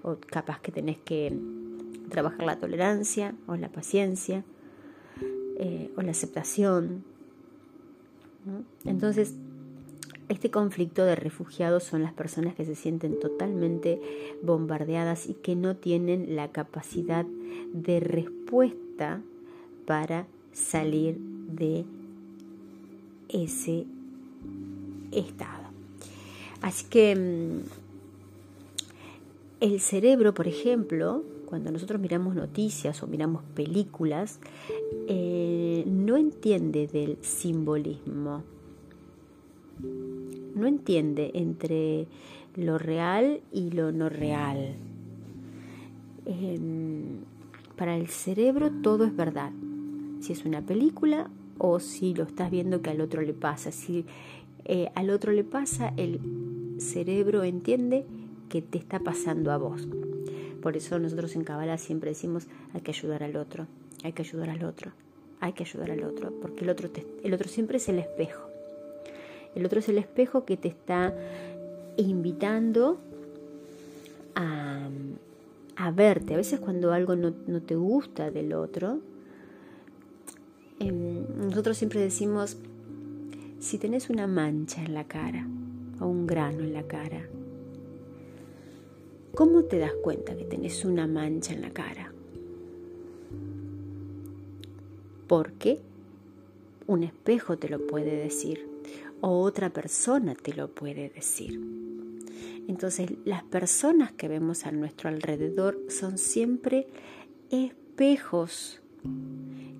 O 0.04 0.16
capaz 0.26 0.60
que 0.60 0.72
tenés 0.72 0.98
que 0.98 1.36
trabajar 2.08 2.42
la 2.44 2.58
tolerancia 2.58 3.34
o 3.46 3.56
la 3.56 3.68
paciencia 3.70 4.44
eh, 5.58 5.92
o 5.96 6.02
la 6.02 6.10
aceptación. 6.10 7.04
Entonces, 8.84 9.34
este 10.32 10.50
conflicto 10.50 11.04
de 11.04 11.14
refugiados 11.14 11.84
son 11.84 12.02
las 12.02 12.12
personas 12.12 12.54
que 12.54 12.64
se 12.64 12.74
sienten 12.74 13.20
totalmente 13.20 14.00
bombardeadas 14.42 15.28
y 15.28 15.34
que 15.34 15.54
no 15.54 15.76
tienen 15.76 16.34
la 16.36 16.50
capacidad 16.50 17.26
de 17.72 18.00
respuesta 18.00 19.20
para 19.86 20.26
salir 20.52 21.18
de 21.18 21.84
ese 23.28 23.84
estado. 25.10 25.68
Así 26.62 26.86
que 26.88 27.14
mm, 27.14 27.60
el 29.60 29.80
cerebro, 29.80 30.32
por 30.32 30.48
ejemplo, 30.48 31.24
cuando 31.44 31.70
nosotros 31.70 32.00
miramos 32.00 32.34
noticias 32.34 33.02
o 33.02 33.06
miramos 33.06 33.42
películas, 33.54 34.40
eh, 35.08 35.84
no 35.86 36.16
entiende 36.16 36.86
del 36.86 37.18
simbolismo 37.20 38.44
no 40.54 40.66
entiende 40.66 41.30
entre 41.34 42.06
lo 42.56 42.78
real 42.78 43.40
y 43.52 43.70
lo 43.70 43.92
no 43.92 44.08
real. 44.08 44.74
Em, 46.26 47.18
para 47.76 47.96
el 47.96 48.08
cerebro 48.08 48.70
todo 48.82 49.04
es 49.04 49.16
verdad. 49.16 49.52
Si 50.20 50.32
es 50.32 50.44
una 50.44 50.62
película 50.62 51.30
o 51.58 51.80
si 51.80 52.14
lo 52.14 52.24
estás 52.24 52.50
viendo 52.50 52.82
que 52.82 52.90
al 52.90 53.00
otro 53.00 53.22
le 53.22 53.34
pasa. 53.34 53.72
Si 53.72 54.04
eh, 54.64 54.90
al 54.94 55.10
otro 55.10 55.32
le 55.32 55.44
pasa, 55.44 55.92
el 55.96 56.20
cerebro 56.78 57.42
entiende 57.42 58.04
que 58.48 58.62
te 58.62 58.78
está 58.78 59.00
pasando 59.00 59.50
a 59.50 59.56
vos. 59.56 59.88
Por 60.60 60.76
eso 60.76 60.98
nosotros 60.98 61.34
en 61.34 61.42
Kabbalah 61.42 61.78
siempre 61.78 62.10
decimos 62.10 62.46
hay 62.72 62.82
que 62.82 62.92
ayudar 62.92 63.24
al 63.24 63.36
otro, 63.36 63.66
hay 64.04 64.12
que 64.12 64.22
ayudar 64.22 64.50
al 64.50 64.62
otro, 64.64 64.92
hay 65.40 65.54
que 65.54 65.64
ayudar 65.64 65.90
al 65.90 66.04
otro, 66.04 66.32
porque 66.40 66.62
el 66.62 66.70
otro, 66.70 66.88
el 67.24 67.34
otro 67.34 67.48
siempre 67.48 67.78
es 67.78 67.88
el 67.88 67.98
espejo. 67.98 68.51
El 69.54 69.66
otro 69.66 69.80
es 69.80 69.88
el 69.88 69.98
espejo 69.98 70.44
que 70.44 70.56
te 70.56 70.68
está 70.68 71.14
invitando 71.96 72.98
a, 74.34 74.88
verte. 75.94 76.34
A 76.34 76.36
veces 76.36 76.60
cuando 76.60 76.92
algo 76.92 77.16
no, 77.16 77.32
te 77.32 77.74
gusta 77.74 78.30
del 78.30 78.52
otro, 78.54 79.00
em, 80.78 81.24
nosotros 81.48 81.76
siempre 81.76 82.00
decimos, 82.00 82.56
si 83.58 83.78
tenés 83.78 84.08
una 84.08 84.26
mancha 84.26 84.82
en 84.82 84.94
la 84.94 85.04
cara 85.04 85.46
o 86.00 86.06
un 86.06 86.26
grano 86.26 86.60
en 86.60 86.72
la 86.72 86.84
cara, 86.84 87.26
¿cómo 89.34 89.64
te 89.64 89.78
das 89.78 89.92
cuenta 90.02 90.36
que 90.36 90.44
tenés 90.44 90.84
una 90.84 91.06
mancha 91.06 91.52
en 91.52 91.62
la 91.62 91.70
cara? 91.70 92.12
Porque 95.26 95.80
un 96.86 97.02
espejo 97.02 97.58
te 97.58 97.68
lo 97.68 97.86
puede 97.86 98.16
decir 98.16 98.71
o 99.22 99.40
otra 99.40 99.70
persona 99.70 100.34
te 100.34 100.52
lo 100.52 100.74
puede 100.74 101.08
decir. 101.08 101.58
Entonces 102.68 103.10
las 103.24 103.42
personas 103.44 104.12
que 104.12 104.28
vemos 104.28 104.66
a 104.66 104.72
nuestro 104.72 105.08
alrededor 105.08 105.78
son 105.88 106.18
siempre 106.18 106.86
espejos 107.50 108.80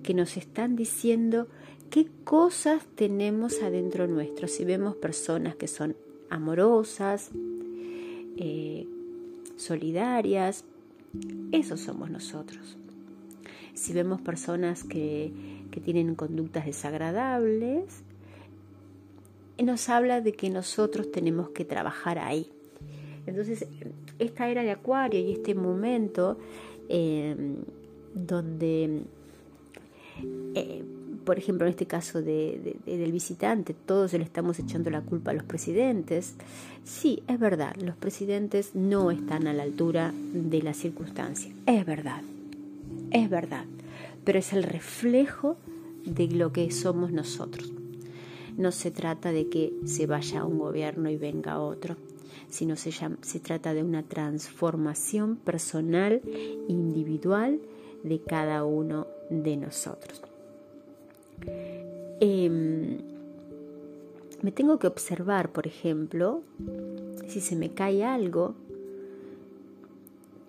que 0.03 0.15
nos 0.15 0.37
están 0.37 0.77
diciendo 0.77 1.49
qué 1.91 2.09
cosas 2.25 2.87
tenemos 2.95 3.63
adentro 3.63 4.07
nuestro. 4.07 4.49
Si 4.49 4.65
vemos 4.65 4.97
personas 4.97 5.57
que 5.57 5.69
son 5.69 5.97
amorosas, 6.31 7.31
eh, 8.37 8.87
solidarias, 9.57 10.65
esos 11.51 11.81
somos 11.81 12.11
nosotros. 12.11 12.79
Si 13.75 13.93
vemos 13.93 14.21
personas 14.21 14.85
que, 14.85 15.33
que 15.71 15.81
tienen 15.81 16.15
conductas 16.15 16.67
desagradables, 16.67 18.02
nos 19.65 19.89
habla 19.89 20.21
de 20.21 20.33
que 20.33 20.51
nosotros 20.51 21.11
tenemos 21.11 21.51
que 21.51 21.65
trabajar 21.65 22.19
ahí. 22.19 22.51
Entonces, 23.27 23.67
esta 24.19 24.49
era 24.49 24.63
de 24.63 24.71
Acuario 24.71 25.21
y 25.21 25.33
este 25.33 25.55
momento 25.55 26.39
eh, 26.89 27.37
donde, 28.15 29.03
eh, 30.55 30.85
por 31.25 31.39
ejemplo, 31.39 31.67
en 31.67 31.71
este 31.71 31.87
caso 31.87 32.21
de, 32.21 32.77
del 32.85 33.13
visitante, 33.13 33.75
todos 33.75 34.13
le 34.13 34.23
estamos 34.23 34.59
echando 34.59 34.91
la 34.91 35.03
culpa 35.03 35.31
a 35.31 35.35
los 35.35 35.45
presidentes. 35.45 36.35
Sí, 36.85 37.23
es 37.29 37.39
verdad, 37.39 37.77
los 37.77 37.97
presidentes 37.97 38.75
no 38.75 39.11
están 39.11 39.47
a 39.47 39.53
la 39.53 39.63
altura 39.63 40.13
de 40.33 40.63
la 40.63 40.75
circunstancia. 40.75 41.53
Es 41.67 41.87
verdad, 41.87 42.23
es 43.11 43.31
verdad, 43.31 43.65
pero 44.25 44.39
es 44.39 44.53
el 44.53 44.65
reflejo 44.65 45.57
de 46.05 46.27
lo 46.29 46.53
que 46.53 46.71
somos 46.73 47.13
nosotros. 47.13 47.73
No 48.57 48.73
se 48.73 48.91
trata 48.91 49.33
de 49.33 49.49
que 49.49 49.73
se 49.85 50.07
vaya 50.07 50.45
un 50.45 50.59
gobierno 50.59 51.11
y 51.11 51.17
venga 51.17 51.61
otro, 51.61 51.97
sino 52.49 52.77
se, 52.77 52.93
se 52.93 53.41
trata 53.41 53.75
de 53.75 53.83
una 53.83 54.03
transformación 54.03 55.37
personal, 55.37 56.21
individual 56.69 57.61
de 58.03 58.21
cada 58.21 58.65
uno 58.65 59.07
de 59.31 59.57
nosotros. 59.57 60.23
Em, 62.21 62.99
me 64.43 64.53
tengo 64.53 64.79
que 64.79 64.87
observar, 64.87 65.51
por 65.51 65.67
ejemplo, 65.67 66.43
si 67.29 67.41
se 67.41 67.57
me 67.57 67.71
cae 67.71 68.05
algo, 68.05 68.55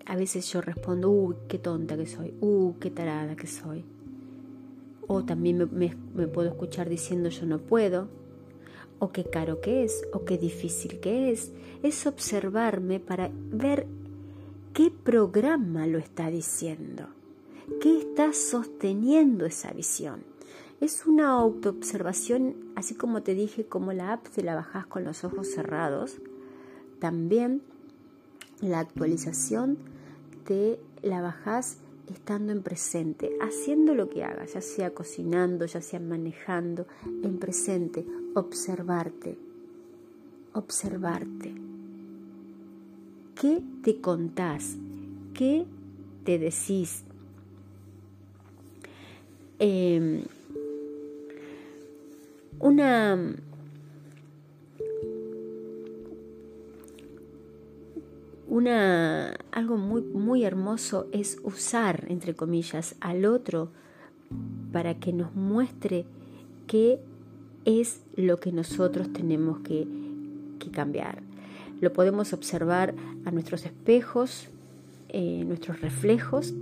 a 0.06 0.16
veces 0.16 0.50
yo 0.52 0.60
respondo, 0.60 1.10
uy, 1.10 1.36
qué 1.48 1.58
tonta 1.58 1.96
que 1.96 2.06
soy, 2.06 2.34
uy, 2.40 2.74
qué 2.80 2.90
tarada 2.90 3.36
que 3.36 3.46
soy. 3.46 3.84
O 5.06 5.24
también 5.24 5.68
me, 5.72 6.26
puedo 6.28 6.48
escuchar 6.48 6.88
diciendo 6.88 7.28
yo 7.28 7.46
no 7.46 7.58
puedo, 7.58 8.08
o 8.98 9.12
qué 9.12 9.24
caro 9.24 9.60
que 9.60 9.84
es, 9.84 10.02
o 10.12 10.24
qué 10.24 10.38
difícil 10.38 11.00
que 11.00 11.30
es. 11.30 11.52
Es 11.82 12.06
observarme 12.06 13.00
para 13.00 13.30
ver 13.50 13.86
¿Qué 14.74 14.90
programa 14.90 15.86
lo 15.86 15.98
está 15.98 16.30
diciendo? 16.30 17.06
¿Qué 17.80 17.96
está 18.00 18.32
sosteniendo 18.32 19.46
esa 19.46 19.72
visión? 19.72 20.24
Es 20.80 21.06
una 21.06 21.28
autoobservación, 21.28 22.56
así 22.74 22.96
como 22.96 23.22
te 23.22 23.34
dije, 23.34 23.66
como 23.66 23.92
la 23.92 24.14
app 24.14 24.26
te 24.26 24.42
la 24.42 24.56
bajas 24.56 24.84
con 24.86 25.04
los 25.04 25.22
ojos 25.22 25.46
cerrados. 25.46 26.16
También 26.98 27.62
la 28.60 28.80
actualización 28.80 29.78
te 30.44 30.80
la 31.02 31.22
bajas 31.22 31.78
estando 32.12 32.52
en 32.52 32.62
presente, 32.62 33.36
haciendo 33.40 33.94
lo 33.94 34.08
que 34.08 34.24
hagas, 34.24 34.54
ya 34.54 34.60
sea 34.60 34.92
cocinando, 34.92 35.66
ya 35.66 35.80
sea 35.80 36.00
manejando, 36.00 36.86
en 37.22 37.38
presente, 37.38 38.04
observarte, 38.34 39.36
observarte. 40.52 41.54
¿Qué 43.40 43.62
te 43.82 44.00
contás? 44.00 44.76
¿Qué 45.32 45.66
te 46.24 46.38
decís? 46.38 47.04
Em, 49.58 50.22
una 52.60 53.34
una 58.54 59.34
algo 59.50 59.76
muy 59.76 60.02
muy 60.02 60.44
hermoso 60.44 61.08
es 61.10 61.38
usar 61.42 62.04
entre 62.08 62.34
comillas 62.34 62.94
al 63.00 63.24
otro 63.24 63.72
para 64.72 64.94
que 64.94 65.12
nos 65.12 65.34
muestre 65.34 66.04
qué 66.68 67.00
es 67.64 68.00
lo 68.14 68.38
que 68.38 68.52
nosotros 68.52 69.12
tenemos 69.12 69.58
que, 69.60 69.88
que 70.60 70.70
cambiar. 70.70 71.20
Lo 71.80 71.92
podemos 71.92 72.32
observar 72.32 72.94
a 73.24 73.32
nuestros 73.32 73.64
espejos, 73.64 74.48
en 75.08 75.48
nuestros 75.48 75.80
reflejos, 75.80 76.54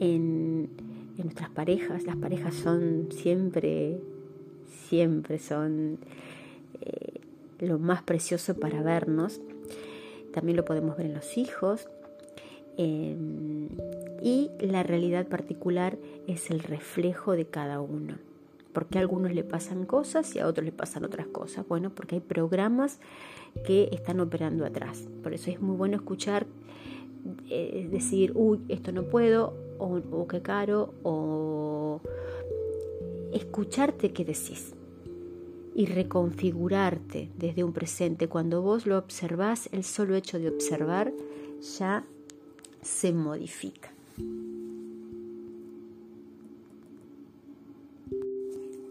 en, 0.00 0.68
en 1.16 1.22
nuestras 1.22 1.50
parejas. 1.50 2.04
Las 2.04 2.16
parejas 2.16 2.54
son 2.54 3.08
siempre, 3.12 4.00
siempre 4.88 5.38
son 5.38 5.98
eh, 6.80 7.20
lo 7.60 7.78
más 7.78 8.02
precioso 8.02 8.54
para 8.54 8.82
vernos. 8.82 9.40
También 10.34 10.56
lo 10.56 10.64
podemos 10.64 10.96
ver 10.96 11.06
en 11.06 11.14
los 11.14 11.38
hijos. 11.38 11.88
Em, 12.76 13.68
y 14.20 14.50
la 14.58 14.82
realidad 14.82 15.28
particular 15.28 15.96
es 16.26 16.50
el 16.50 16.58
reflejo 16.58 17.36
de 17.36 17.46
cada 17.46 17.80
uno. 17.80 18.16
Porque 18.72 18.98
a 18.98 19.00
algunos 19.00 19.32
le 19.32 19.44
pasan 19.44 19.86
cosas 19.86 20.34
y 20.34 20.40
a 20.40 20.48
otros 20.48 20.64
le 20.64 20.72
pasan 20.72 21.04
otras 21.04 21.28
cosas. 21.28 21.68
Bueno, 21.68 21.90
porque 21.94 22.16
hay 22.16 22.20
programas 22.20 22.98
que 23.64 23.88
están 23.92 24.18
operando 24.18 24.66
atrás. 24.66 25.06
Por 25.22 25.32
eso 25.32 25.52
es 25.52 25.60
muy 25.60 25.76
bueno 25.76 25.94
escuchar, 25.94 26.46
eh, 27.48 27.88
decir, 27.88 28.32
uy, 28.34 28.58
esto 28.68 28.90
no 28.90 29.04
puedo, 29.04 29.54
o, 29.78 30.00
o 30.10 30.26
qué 30.26 30.42
caro, 30.42 30.94
o 31.04 32.00
escucharte 33.32 34.12
qué 34.12 34.24
decís 34.24 34.74
y 35.74 35.86
reconfigurarte 35.86 37.30
desde 37.36 37.64
un 37.64 37.72
presente. 37.72 38.28
Cuando 38.28 38.62
vos 38.62 38.86
lo 38.86 38.96
observás, 38.96 39.68
el 39.72 39.84
solo 39.84 40.14
hecho 40.14 40.38
de 40.38 40.48
observar 40.48 41.12
ya 41.78 42.04
se 42.82 43.12
modifica. 43.12 43.90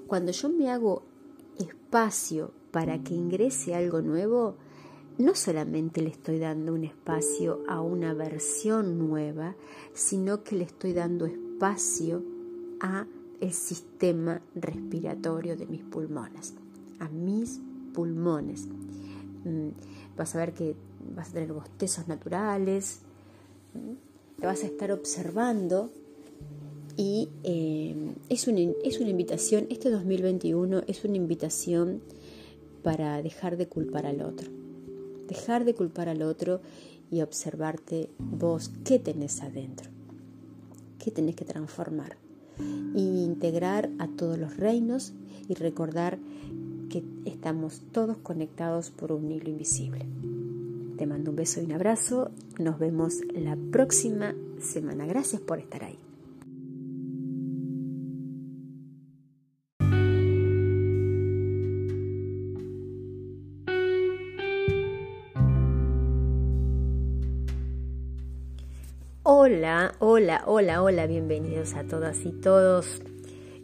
Cuando 0.07 0.31
yo 0.31 0.49
me 0.49 0.69
hago 0.69 1.03
espacio 1.57 2.51
para 2.71 3.03
que 3.03 3.13
ingrese 3.13 3.73
algo 3.75 4.01
nuevo, 4.01 4.55
no 5.17 5.35
solamente 5.35 6.01
le 6.01 6.09
estoy 6.09 6.39
dando 6.39 6.73
un 6.73 6.83
espacio 6.83 7.63
a 7.67 7.81
una 7.81 8.13
versión 8.13 8.97
nueva, 8.97 9.55
sino 9.93 10.43
que 10.43 10.55
le 10.55 10.65
estoy 10.65 10.93
dando 10.93 11.25
espacio 11.25 12.23
a 12.79 13.05
el 13.39 13.53
sistema 13.53 14.41
respiratorio 14.55 15.55
de 15.55 15.65
mis 15.65 15.83
pulmones, 15.83 16.55
a 17.03 17.09
mis 17.09 17.59
pulmones. 17.93 18.67
Mm, 19.43 19.69
vas 20.17 20.35
a 20.35 20.39
ver 20.39 20.53
que 20.53 20.75
vas 21.15 21.29
a 21.29 21.33
tener 21.33 21.53
bostezos 21.53 22.07
naturales, 22.07 23.01
mm, 23.73 24.39
te 24.39 24.45
vas 24.47 24.63
a 24.63 24.67
estar 24.67 24.91
observando 24.91 25.91
y 26.95 27.29
eh, 27.43 28.15
es, 28.29 28.47
una, 28.47 28.59
es 28.83 28.99
una 28.99 29.09
invitación, 29.09 29.67
este 29.69 29.89
2021 29.89 30.83
es 30.87 31.03
una 31.03 31.17
invitación 31.17 32.01
para 32.83 33.21
dejar 33.21 33.57
de 33.57 33.67
culpar 33.67 34.05
al 34.05 34.21
otro. 34.21 34.49
Dejar 35.27 35.65
de 35.65 35.73
culpar 35.73 36.09
al 36.09 36.21
otro 36.21 36.61
y 37.11 37.21
observarte 37.21 38.09
vos 38.17 38.71
qué 38.83 38.99
tenés 38.99 39.41
adentro, 39.41 39.89
qué 40.99 41.11
tenés 41.11 41.35
que 41.35 41.45
transformar 41.45 42.17
e 42.95 42.99
integrar 42.99 43.89
a 43.99 44.07
todos 44.07 44.37
los 44.37 44.57
reinos 44.57 45.13
y 45.47 45.55
recordar 45.55 46.19
que 46.93 47.03
estamos 47.25 47.81
todos 47.91 48.17
conectados 48.17 48.91
por 48.91 49.11
un 49.11 49.31
hilo 49.31 49.49
invisible. 49.49 50.05
Te 50.95 51.07
mando 51.07 51.31
un 51.31 51.37
beso 51.37 51.59
y 51.59 51.65
un 51.65 51.71
abrazo. 51.71 52.29
Nos 52.59 52.77
vemos 52.77 53.15
la 53.33 53.57
próxima 53.71 54.35
semana. 54.59 55.07
Gracias 55.07 55.41
por 55.41 55.57
estar 55.57 55.83
ahí. 55.83 55.97
Hola, 69.23 69.95
hola, 69.97 70.43
hola, 70.45 70.83
hola, 70.83 71.07
bienvenidos 71.07 71.73
a 71.73 71.85
todas 71.85 72.23
y 72.23 72.31
todos. 72.33 73.01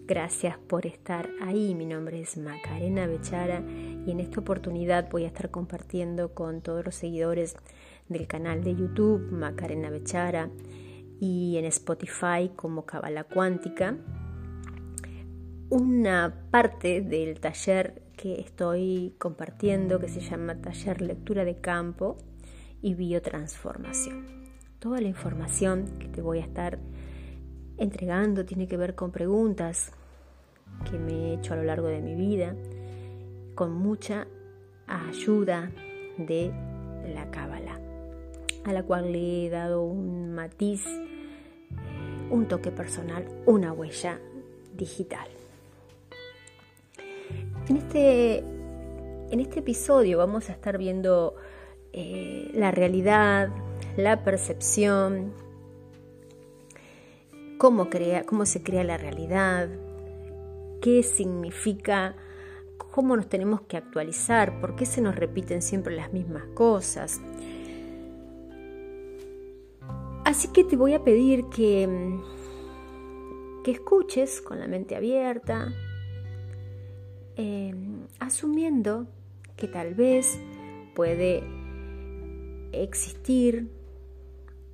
Gracias 0.10 0.58
por 0.58 0.88
estar 0.88 1.30
ahí. 1.40 1.76
Mi 1.76 1.86
nombre 1.86 2.20
es 2.20 2.36
Macarena 2.36 3.06
Bechara 3.06 3.62
y 4.08 4.10
en 4.10 4.20
esta 4.20 4.40
oportunidad 4.40 5.08
voy 5.12 5.26
a 5.26 5.28
estar 5.28 5.52
compartiendo 5.52 6.34
con 6.34 6.62
todos 6.62 6.84
los 6.84 6.96
seguidores 6.96 7.56
del 8.08 8.26
canal 8.26 8.64
de 8.64 8.76
YouTube 8.76 9.32
Macarena 9.32 9.92
Bechara 9.92 10.50
y 11.20 11.58
en 11.58 11.66
Spotify 11.66 12.50
como 12.56 12.88
Cabala 12.88 13.24
Cuántica 13.24 13.98
una 15.70 16.48
parte 16.50 17.02
del 17.02 17.40
taller 17.40 18.02
que 18.18 18.42
estoy 18.42 19.14
compartiendo 19.20 20.00
que 20.00 20.10
se 20.10 20.22
llama 20.22 20.60
Taller 20.60 21.04
Lectura 21.04 21.46
de 21.46 21.62
Campo 21.62 22.18
y 22.82 22.96
Biotransformación. 22.96 24.26
Toda 24.80 25.02
la 25.02 25.08
información 25.08 26.00
que 26.00 26.08
te 26.08 26.24
voy 26.24 26.40
a 26.40 26.46
estar 26.46 26.80
entregando 27.78 28.44
tiene 28.44 28.68
que 28.68 28.76
ver 28.76 28.96
con 28.96 29.12
preguntas 29.12 29.92
que 30.90 30.98
me 30.98 31.12
he 31.12 31.34
hecho 31.36 31.54
a 31.54 31.58
lo 31.58 31.64
largo 31.64 31.88
de 31.88 32.02
mi 32.02 32.16
vida, 32.16 32.56
con 33.56 33.74
mucha 33.74 34.28
ayuda 34.88 35.72
de 36.18 36.52
la 37.14 37.30
cábala, 37.32 37.80
a 38.66 38.74
la 38.74 38.84
cual 38.84 39.12
le 39.12 39.46
he 39.46 39.50
dado 39.50 39.84
un 39.84 40.34
matiz, 40.34 40.86
un 42.30 42.48
toque 42.48 42.72
personal, 42.72 43.26
una 43.46 43.74
huella 43.74 44.20
digital. 44.76 45.28
En 47.68 47.78
este, 47.78 48.40
en 48.40 49.40
este 49.40 49.60
episodio 49.60 50.18
vamos 50.18 50.50
a 50.50 50.54
estar 50.54 50.78
viendo 50.78 51.36
eh, 51.94 52.50
la 52.54 52.72
realidad, 52.72 53.50
la 53.98 54.24
percepción, 54.24 55.34
cómo, 57.58 57.90
crea, 57.90 58.24
cómo 58.26 58.46
se 58.46 58.64
crea 58.64 58.84
la 58.84 58.98
realidad, 58.98 59.70
qué 60.82 61.04
significa, 61.04 62.16
cómo 62.92 63.16
nos 63.16 63.28
tenemos 63.28 63.62
que 63.62 63.78
actualizar, 63.78 64.60
por 64.60 64.76
qué 64.76 64.86
se 64.86 65.02
nos 65.02 65.16
repiten 65.16 65.62
siempre 65.62 65.96
las 65.96 66.14
mismas 66.14 66.46
cosas. 66.54 67.22
Así 70.26 70.50
que 70.50 70.64
te 70.64 70.76
voy 70.76 70.94
a 70.94 71.04
pedir 71.04 71.46
que, 71.46 72.20
que 73.64 73.72
escuches 73.72 74.42
con 74.42 74.60
la 74.60 74.68
mente 74.68 74.96
abierta, 74.96 75.74
eh, 77.36 77.74
asumiendo 78.20 79.08
que 79.56 79.68
tal 79.68 79.96
vez 79.96 80.40
puede 80.94 81.44
existir 82.72 83.70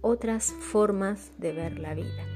otras 0.02 0.52
formas 0.52 1.32
de 1.38 1.54
ver 1.54 1.80
la 1.80 1.94
vida. 1.94 2.35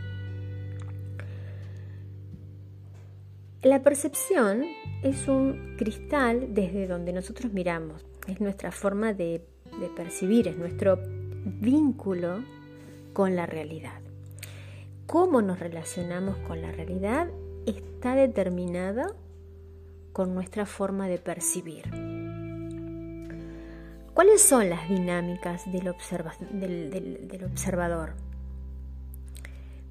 La 3.61 3.83
percepción 3.83 4.63
es 5.03 5.27
un 5.27 5.75
cristal 5.77 6.53
desde 6.53 6.87
donde 6.87 7.11
nosotros 7.11 7.51
miramos, 7.51 8.05
es 8.25 8.39
nuestra 8.39 8.71
forma 8.71 9.11
de, 9.11 9.43
percibir, 9.97 10.47
es 10.47 10.57
nuestro 10.57 10.97
vínculo 11.43 12.41
con 13.11 13.35
la 13.35 13.45
realidad. 13.45 13.99
Cómo 15.07 15.41
nos 15.41 15.59
relacionamos 15.59 16.37
con 16.47 16.61
la 16.61 16.71
realidad 16.71 17.27
está 17.65 18.15
determinada 18.15 19.13
con 20.13 20.33
nuestra 20.33 20.65
forma 20.65 21.09
de 21.09 21.17
percibir. 21.17 21.83
¿Cuáles 24.13 24.41
son 24.41 24.69
las 24.69 24.87
dinámicas 24.87 25.69
del, 25.69 25.89
observador? 25.89 28.13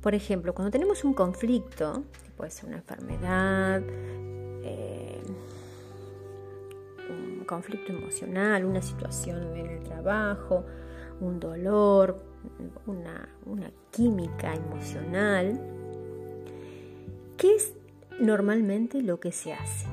Por 0.01 0.15
ejemplo, 0.15 0.55
cuando 0.55 0.71
tenemos 0.71 1.05
un 1.05 1.13
conflicto, 1.13 2.05
puede 2.39 2.53
ser 2.53 2.67
una 2.67 2.77
enfermedad, 2.77 3.83
eh, 4.63 5.21
un 7.11 7.45
conflicto 7.45 7.93
emocional, 7.93 8.65
una 8.65 8.81
situación 8.81 9.57
en 9.57 9.67
el 9.67 9.83
trabajo, 9.83 10.65
un 11.21 11.41
dolor, 11.41 12.23
una, 12.87 13.29
una 13.45 13.73
química 13.91 14.55
emocional, 14.55 15.61
¿qué 17.37 17.57
es 17.57 17.75
normalmente 18.21 19.03
lo 19.03 19.19
que 19.19 19.33
se 19.33 19.53
hace? 19.53 19.87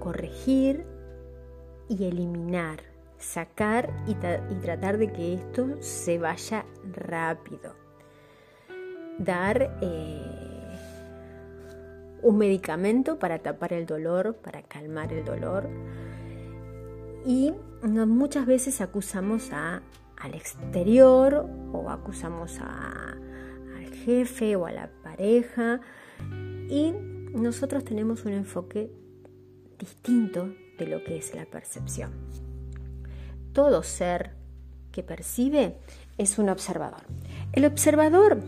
Corregir 0.00 0.84
y 1.88 2.04
eliminar, 2.06 2.80
sacar 3.18 3.88
y, 4.08 4.14
tratar 4.14 4.98
de 4.98 5.12
que 5.12 5.34
esto 5.34 5.80
se 5.80 6.18
vaya 6.18 6.64
rápido. 6.92 7.76
Dar 9.18 9.78
eh, 9.80 10.51
un 12.22 12.38
medicamento 12.38 13.18
para 13.18 13.40
tapar 13.40 13.72
el 13.72 13.86
dolor, 13.86 14.36
para 14.36 14.62
calmar 14.62 15.12
el 15.12 15.24
dolor. 15.24 15.68
Y 17.26 17.52
muchas 17.82 18.46
veces 18.46 18.80
acusamos 18.80 19.50
a, 19.52 19.82
al 20.16 20.34
exterior 20.34 21.48
o 21.72 21.90
acusamos 21.90 22.58
al 22.60 23.92
jefe 24.04 24.56
o 24.56 24.66
a 24.66 24.72
la 24.72 24.90
pareja 25.02 25.80
y 26.68 26.92
nosotros 27.32 27.84
tenemos 27.84 28.24
un 28.24 28.32
enfoque 28.32 28.90
distinto 29.78 30.54
de 30.78 30.86
lo 30.86 31.02
que 31.04 31.16
es 31.18 31.34
la 31.34 31.44
percepción. 31.44 32.12
Todo 33.52 33.82
ser 33.82 34.32
que 34.90 35.02
percibe 35.02 35.76
es 36.18 36.38
un 36.38 36.48
observador. 36.48 37.02
El 37.52 37.64
observador 37.64 38.40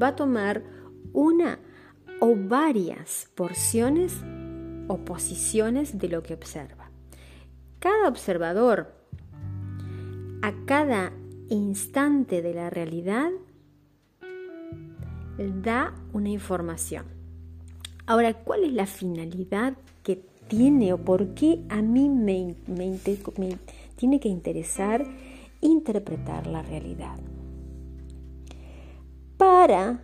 va 0.00 0.08
a 0.08 0.16
tomar 0.16 0.62
una 1.12 1.58
o 2.20 2.36
varias 2.36 3.28
porciones 3.34 4.14
o 4.88 4.98
posiciones 4.98 5.98
de 5.98 6.08
lo 6.08 6.22
que 6.22 6.34
observa. 6.34 6.90
Cada 7.78 8.08
observador 8.08 8.94
a 10.42 10.52
cada 10.66 11.12
instante 11.48 12.42
de 12.42 12.54
la 12.54 12.70
realidad 12.70 13.30
da 15.62 15.94
una 16.12 16.28
información. 16.28 17.06
Ahora, 18.06 18.34
¿cuál 18.34 18.64
es 18.64 18.72
la 18.72 18.86
finalidad 18.86 19.74
que 20.02 20.16
tiene 20.50 20.92
o 20.92 20.98
por 20.98 21.34
qué 21.34 21.64
a 21.68 21.80
mí 21.80 22.08
me, 22.08 22.56
tiene 23.96 24.20
que 24.20 24.28
interesar 24.28 25.06
interpretar 25.60 26.46
la 26.46 26.62
realidad. 26.62 27.16
Para 29.36 30.02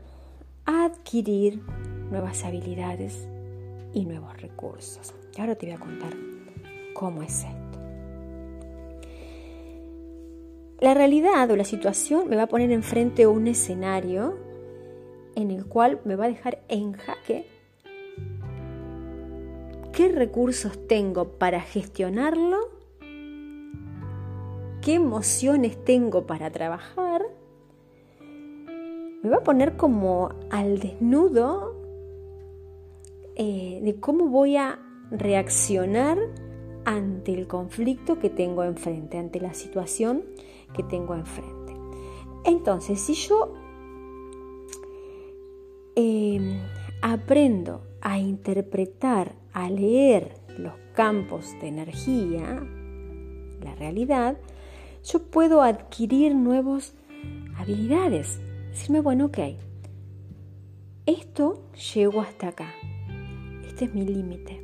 adquirir 0.65 1.63
nuevas 2.11 2.45
habilidades 2.45 3.29
y 3.93 4.05
nuevos 4.05 4.41
recursos. 4.41 5.15
Y 5.37 5.41
ahora 5.41 5.55
te 5.55 5.67
voy 5.67 5.75
a 5.75 5.79
contar 5.79 6.13
cómo 6.95 7.23
es 7.23 7.45
esto. 7.45 7.79
La 10.81 10.93
realidad 10.93 11.51
o 11.51 11.57
la 11.57 11.65
situación 11.65 12.29
me 12.29 12.37
va 12.37 12.43
a 12.43 12.49
poner 12.49 12.71
enfrente 12.71 13.27
un 13.27 13.47
escenario 13.47 14.37
en 15.35 15.51
el 15.51 15.67
cual 15.67 16.01
me 16.05 16.17
va 16.17 16.27
a 16.27 16.29
dejar 16.29 16.63
en 16.69 16.93
jaque 16.93 17.47
qué 19.93 20.09
recursos 20.09 20.87
tengo 20.87 21.39
para 21.39 21.63
gestionarlo, 21.63 22.59
qué 24.83 24.95
emociones 24.95 25.83
tengo 25.83 26.27
para 26.27 26.51
trabajar, 26.51 27.23
me 29.23 29.31
va 29.31 29.39
a 29.39 29.43
poner 29.43 29.79
como 29.79 30.29
al 30.51 30.79
desnudo 30.79 31.86
eh, 33.37 33.81
de 33.83 34.01
cómo 34.01 34.29
voy 34.29 34.57
a 34.57 34.81
reaccionar 35.11 36.19
ante 36.85 37.35
el 37.35 37.47
conflicto 37.47 38.19
que 38.19 38.31
tengo 38.31 38.65
enfrente, 38.65 39.19
ante 39.19 39.41
la 39.41 39.55
situación 39.55 40.25
que 40.75 40.83
tengo 40.83 41.15
enfrente. 41.15 41.75
Entonces, 42.45 43.01
si 43.01 43.15
yo 43.15 43.53
eh, 45.97 46.61
aprendo 47.03 47.83
a 48.01 48.19
interpretar, 48.19 49.35
a 49.53 49.69
leer 49.69 50.35
los 50.57 50.75
campos 50.95 51.53
de 51.61 51.69
energía, 51.69 52.63
la 53.63 53.75
realidad, 53.75 54.39
yo 55.05 55.23
puedo 55.23 55.63
adquirir 55.63 56.35
nuevas 56.35 56.95
habilidades. 57.57 58.41
Decirme, 58.71 59.01
bueno, 59.01 59.27
ok, 59.27 59.39
esto 61.07 61.63
llegó 61.95 62.21
hasta 62.21 62.49
acá. 62.49 62.73
Este 63.77 63.85
es 63.85 63.95
mi 63.95 64.07
límite. 64.07 64.63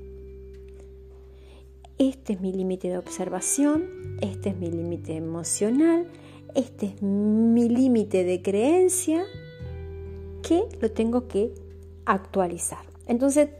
Este 1.98 2.33
es 2.33 2.40
mi 2.40 2.51
límite 2.51 2.88
de 2.88 2.96
observación, 2.96 4.16
este 4.22 4.48
es 4.48 4.57
mi 4.57 4.70
límite 4.70 5.14
emocional, 5.16 6.07
este 6.55 6.87
es 6.87 7.03
mi 7.03 7.68
límite 7.68 8.25
de 8.25 8.40
creencia 8.40 9.22
que 10.42 10.64
lo 10.81 10.90
tengo 10.92 11.29
que 11.29 11.53
actualizar. 12.07 12.87
Entonces, 13.07 13.51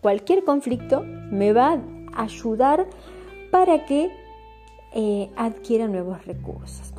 cualquier 0.00 0.42
conflicto 0.42 1.04
me 1.04 1.52
va 1.52 1.80
a 2.12 2.22
ayudar 2.24 2.88
para 3.52 3.86
que 3.86 4.10
eh, 4.94 5.30
adquiera 5.36 5.86
nuevos 5.86 6.26
recursos. 6.26 6.92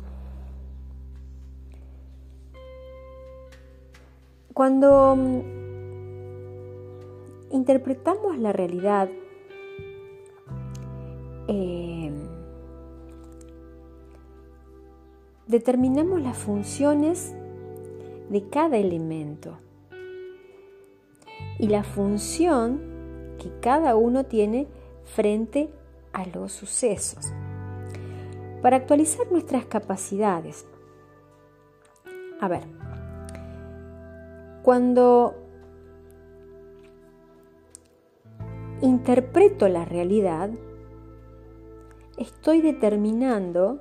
Cuando 4.54 5.16
mm, 5.16 5.67
interpretamos 7.50 8.38
la 8.38 8.52
realidad, 8.52 9.08
eh, 11.48 12.12
determinamos 15.46 16.20
las 16.20 16.36
funciones 16.36 17.34
de 18.28 18.48
cada 18.48 18.76
elemento 18.76 19.58
y 21.58 21.68
la 21.68 21.82
función 21.82 22.80
que 23.38 23.50
cada 23.60 23.96
uno 23.96 24.24
tiene 24.24 24.68
frente 25.04 25.70
a 26.12 26.26
los 26.26 26.52
sucesos. 26.52 27.32
Para 28.62 28.76
actualizar 28.76 29.30
nuestras 29.30 29.64
capacidades. 29.66 30.66
A 32.40 32.48
ver, 32.48 32.64
cuando 34.62 35.47
interpreto 38.80 39.68
la 39.68 39.84
realidad, 39.84 40.50
estoy 42.16 42.60
determinando 42.60 43.80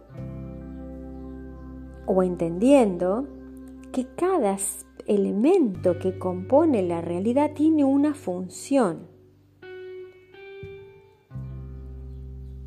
o 2.05 2.23
entendiendo 2.23 3.27
que 3.91 4.07
cada 4.15 4.57
elemento 5.05 5.99
que 5.99 6.17
compone 6.17 6.83
la 6.83 7.01
realidad 7.01 7.51
tiene 7.53 7.83
una 7.83 8.13
función 8.13 9.07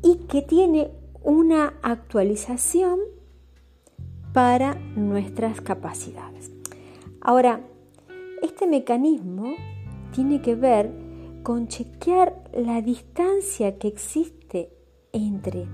y 0.03 0.25
que 0.27 0.41
tiene 0.41 0.91
una 1.23 1.73
actualización 1.81 2.99
para 4.33 4.75
nuestras 4.95 5.61
capacidades. 5.61 6.51
Ahora, 7.19 7.61
este 8.41 8.65
mecanismo 8.65 9.53
tiene 10.13 10.41
que 10.41 10.55
ver 10.55 10.91
con 11.43 11.67
chequear 11.67 12.43
la 12.53 12.81
distancia 12.81 13.77
que 13.77 13.87
existe 13.87 14.69
entre 15.11 15.65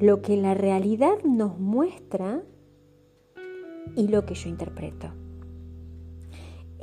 lo 0.00 0.22
que 0.22 0.36
la 0.36 0.54
realidad 0.54 1.22
nos 1.24 1.58
muestra 1.58 2.42
y 3.96 4.08
lo 4.08 4.24
que 4.24 4.34
yo 4.34 4.48
interpreto. 4.48 5.08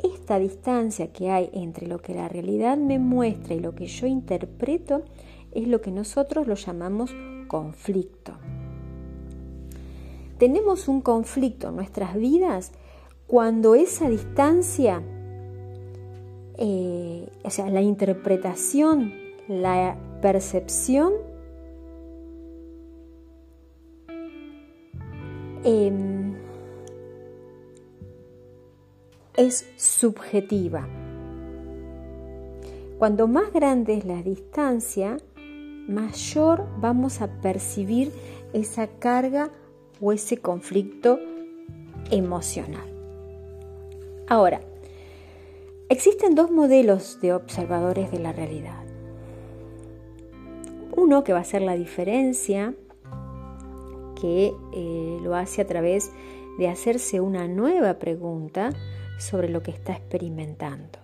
Esta 0.04 0.40
distancia 0.40 1.12
que 1.12 1.30
hay 1.30 1.50
entre 1.54 1.88
lo 1.88 2.00
que 2.00 2.14
la 2.14 2.28
realidad 2.28 2.78
me 2.78 3.00
muestra 3.00 3.54
y 3.54 3.60
lo 3.60 3.76
que 3.76 3.86
yo 3.86 4.08
interpreto 4.08 5.04
es 5.52 5.68
lo 5.68 5.82
que 5.82 5.92
nosotros 5.92 6.48
lo 6.48 6.56
llamamos 6.56 7.14
conflicto. 7.48 8.34
Tenemos 10.38 10.88
un 10.88 11.02
conflicto 11.02 11.70
en 11.70 11.76
nuestras 11.76 12.16
vidas 12.16 12.72
cuando 13.28 13.76
esa 13.76 14.10
distancia, 14.10 15.04
eh, 16.63 17.28
o 17.43 17.50
sea, 17.50 17.71
la 17.71 17.82
interpretación, 17.82 19.12
la 19.47 19.97
percepción, 20.21 21.12
em, 25.63 26.36
es 29.36 29.67
subjetiva. 29.76 30.88
Cuando 33.00 33.28
más 33.28 33.52
grande 33.52 33.95
es 33.95 34.06
la 34.06 34.21
distancia, 34.21 35.17
mayor 35.88 36.67
vamos 36.80 37.24
a 37.24 37.41
percibir 37.41 38.12
esa 38.54 38.86
carga 38.86 39.50
o 40.00 40.12
ese 40.12 40.38
conflicto 40.38 41.17
emocional. 42.12 42.88
Ahora, 44.28 44.62
existen 45.91 46.36
dos 46.36 46.49
modelos 46.49 47.19
de 47.19 47.34
observadores 47.34 48.10
de 48.12 48.19
la 48.19 48.32
realidad. 48.32 48.82
Uno 50.95 51.25
que 51.25 51.34
va 51.34 51.39
a 51.39 51.43
ser 51.43 51.62
la 51.63 51.75
diferencia, 51.75 52.73
que 54.19 54.54
eh, 54.73 55.17
lo 55.21 55.36
hace 55.36 55.62
a 55.62 55.67
través 55.67 56.10
de 56.58 56.69
hacerse 56.69 57.19
una 57.19 57.49
nueva 57.49 57.99
pregunta 57.99 58.69
sobre 59.19 59.49
lo 59.49 59.62
que 59.63 59.71
está 59.71 59.91
experimentando. 59.91 60.99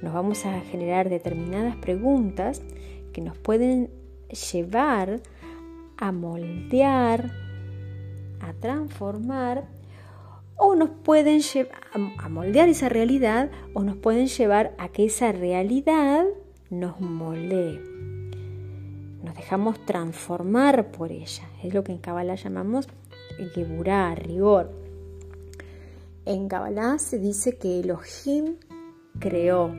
Nos 0.00 0.14
vamos 0.14 0.46
a 0.46 0.58
generar 0.60 1.10
determinadas 1.10 1.76
preguntas 1.76 2.62
que 3.12 3.20
nos 3.20 3.36
pueden 3.36 3.90
llevar 4.50 5.20
a 5.98 6.10
moldear, 6.10 7.32
a 8.40 8.54
transformar 8.54 9.77
o 10.58 10.74
nos 10.74 10.90
pueden 10.90 11.40
llevar 11.40 11.80
a 12.18 12.28
moldear 12.28 12.68
esa 12.68 12.88
realidad 12.88 13.50
o 13.74 13.82
nos 13.82 13.96
pueden 13.96 14.26
llevar 14.26 14.74
a 14.78 14.88
que 14.88 15.06
esa 15.06 15.32
realidad 15.32 16.24
nos 16.70 17.00
moldee. 17.00 17.80
Nos 19.22 19.34
dejamos 19.34 19.84
transformar 19.84 20.90
por 20.90 21.12
ella. 21.12 21.48
Es 21.62 21.74
lo 21.74 21.84
que 21.84 21.92
en 21.92 21.98
Kabbalah 21.98 22.34
llamamos 22.34 22.88
Geburah, 23.54 24.14
rigor. 24.14 24.70
En 26.24 26.48
Kabbalah 26.48 26.98
se 26.98 27.18
dice 27.18 27.56
que 27.56 27.80
Elohim 27.80 28.56
creó. 29.18 29.72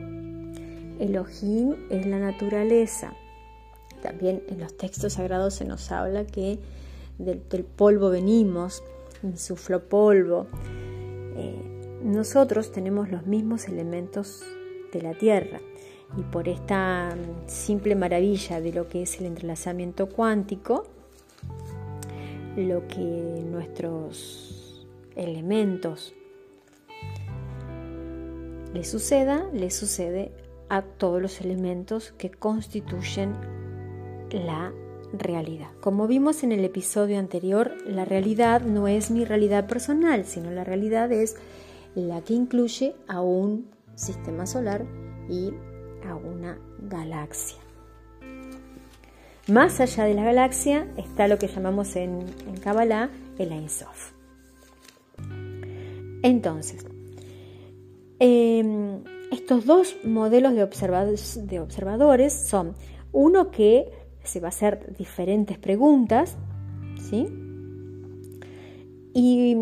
Elohim 0.98 1.76
es 1.90 2.06
la 2.06 2.18
naturaleza. 2.18 3.14
También 4.02 4.42
en 4.48 4.60
los 4.60 4.76
textos 4.76 5.14
sagrados 5.14 5.54
se 5.54 5.64
nos 5.64 5.92
habla 5.92 6.26
que 6.26 6.58
del, 7.18 7.38
polvo 7.64 8.10
venimos, 8.10 8.82
insufló 9.22 9.88
polvo. 9.88 10.46
Eh, 11.36 12.00
nosotros 12.02 12.72
tenemos 12.72 13.10
los 13.10 13.26
mismos 13.26 13.68
elementos 13.68 14.42
de 14.92 15.02
la 15.02 15.14
tierra 15.14 15.60
y 16.16 16.22
por 16.22 16.48
esta 16.48 17.14
simple 17.46 17.94
maravilla 17.94 18.60
de 18.60 18.72
lo 18.72 18.88
que 18.88 19.02
es 19.02 19.20
el 19.20 19.26
entrelazamiento 19.26 20.08
cuántico, 20.08 20.84
lo 22.56 22.86
que 22.88 23.44
nuestros 23.48 24.86
elementos 25.14 26.14
le 28.74 28.84
suceda, 28.84 29.46
le 29.52 29.70
sucede 29.70 30.32
a 30.68 30.82
todos 30.82 31.20
los 31.20 31.40
elementos 31.40 32.12
que 32.16 32.30
constituyen 32.30 33.34
la 34.30 34.72
realidad. 35.12 35.68
Como 35.80 36.06
vimos 36.06 36.42
en 36.42 36.52
el 36.52 36.64
episodio 36.64 37.18
anterior, 37.18 37.72
la 37.86 38.04
realidad 38.04 38.62
no 38.62 38.88
es 38.88 39.10
mi 39.10 39.24
realidad 39.24 39.66
personal, 39.66 40.24
sino 40.24 40.50
la 40.50 40.64
realidad 40.64 41.10
es 41.12 41.36
la 41.94 42.20
que 42.22 42.34
incluye 42.34 42.94
a 43.08 43.20
un 43.20 43.70
sistema 43.94 44.46
solar 44.46 44.84
y 45.28 45.52
a 46.06 46.14
una 46.14 46.58
galaxia. 46.78 47.58
Más 49.48 49.80
allá 49.80 50.04
de 50.04 50.14
la 50.14 50.24
galaxia 50.24 50.86
está 50.96 51.26
lo 51.26 51.38
que 51.38 51.48
llamamos 51.48 51.96
en, 51.96 52.20
en 52.46 52.56
Kabbalah 52.60 53.10
el 53.38 53.52
Ein 53.52 53.68
Sof. 53.68 54.12
Entonces, 56.22 56.86
em, 58.18 59.02
estos 59.32 59.64
dos 59.64 59.96
modelos 60.04 60.52
de, 60.52 60.66
de 61.46 61.60
observadores 61.60 62.32
son 62.32 62.74
uno 63.12 63.50
que 63.50 63.90
se 64.24 64.40
va 64.40 64.48
a 64.48 64.50
hacer 64.50 64.94
diferentes 64.96 65.58
preguntas, 65.58 66.36
¿sí? 66.98 67.28
Y 69.14 69.56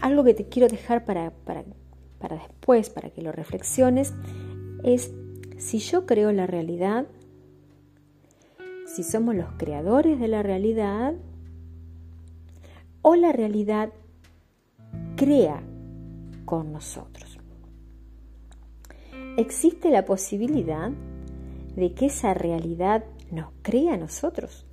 algo 0.00 0.24
que 0.24 0.34
te 0.34 0.48
quiero 0.48 0.68
dejar 0.68 1.04
para, 1.04 1.30
para, 1.30 1.64
para 2.18 2.36
después, 2.36 2.90
para 2.90 3.10
que 3.10 3.22
lo 3.22 3.32
reflexiones, 3.32 4.14
es 4.82 5.12
si 5.58 5.78
yo 5.78 6.06
creo 6.06 6.32
la 6.32 6.46
realidad, 6.46 7.06
si 8.86 9.02
somos 9.02 9.34
los 9.34 9.52
creadores 9.56 10.18
de 10.20 10.28
la 10.28 10.42
realidad, 10.42 11.14
o 13.02 13.14
la 13.14 13.32
realidad 13.32 13.90
crea 15.16 15.62
con 16.44 16.72
nosotros 16.72 17.25
existe 19.36 19.90
la 19.90 20.04
posibilidad 20.04 20.90
de 21.76 21.92
que 21.92 22.06
esa 22.06 22.34
realidad 22.34 23.04
nos 23.30 23.52
crea 23.62 23.94
a 23.94 23.96
nosotros. 23.98 24.64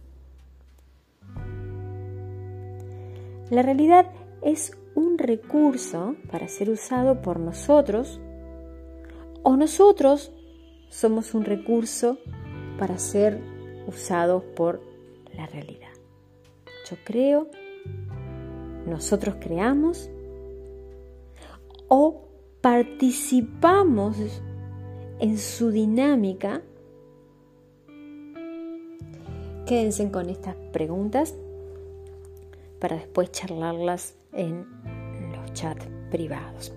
La 3.49 3.62
realidad 3.62 4.12
es 4.41 4.71
un 4.95 5.17
recurso 5.17 6.15
para 6.32 6.47
ser 6.47 6.69
usado 6.69 7.21
por 7.21 7.39
nosotros 7.39 8.19
o 9.43 9.58
nosotros 9.58 10.32
somos 10.89 11.34
un 11.34 11.43
recurso 11.43 12.17
para 12.78 12.97
ser 12.97 13.41
usados 13.88 14.43
por 14.56 14.82
la 15.36 15.45
realidad. 15.47 15.89
Yo 16.89 16.97
creo, 17.04 17.49
nosotros 18.86 19.36
creamos 19.39 20.10
o 21.88 22.28
participamos 22.62 24.17
en 25.24 25.38
su 25.38 25.72
dinámica. 25.72 26.62
Quédense 29.66 30.12
con 30.12 30.30
estas 30.30 30.58
preguntas 30.74 31.34
para 32.82 32.98
después 32.98 33.32
charlarlas 33.32 34.18
en 34.34 34.66
los 35.32 35.54
chats 35.54 35.88
privados. 36.12 36.74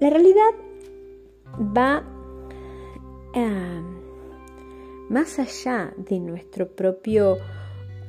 La 0.00 0.08
realidad 0.08 0.54
va 1.76 2.02
ah, 3.34 3.82
más 5.10 5.38
allá 5.38 5.92
de 5.98 6.18
nuestro 6.18 6.66
propio 6.74 7.36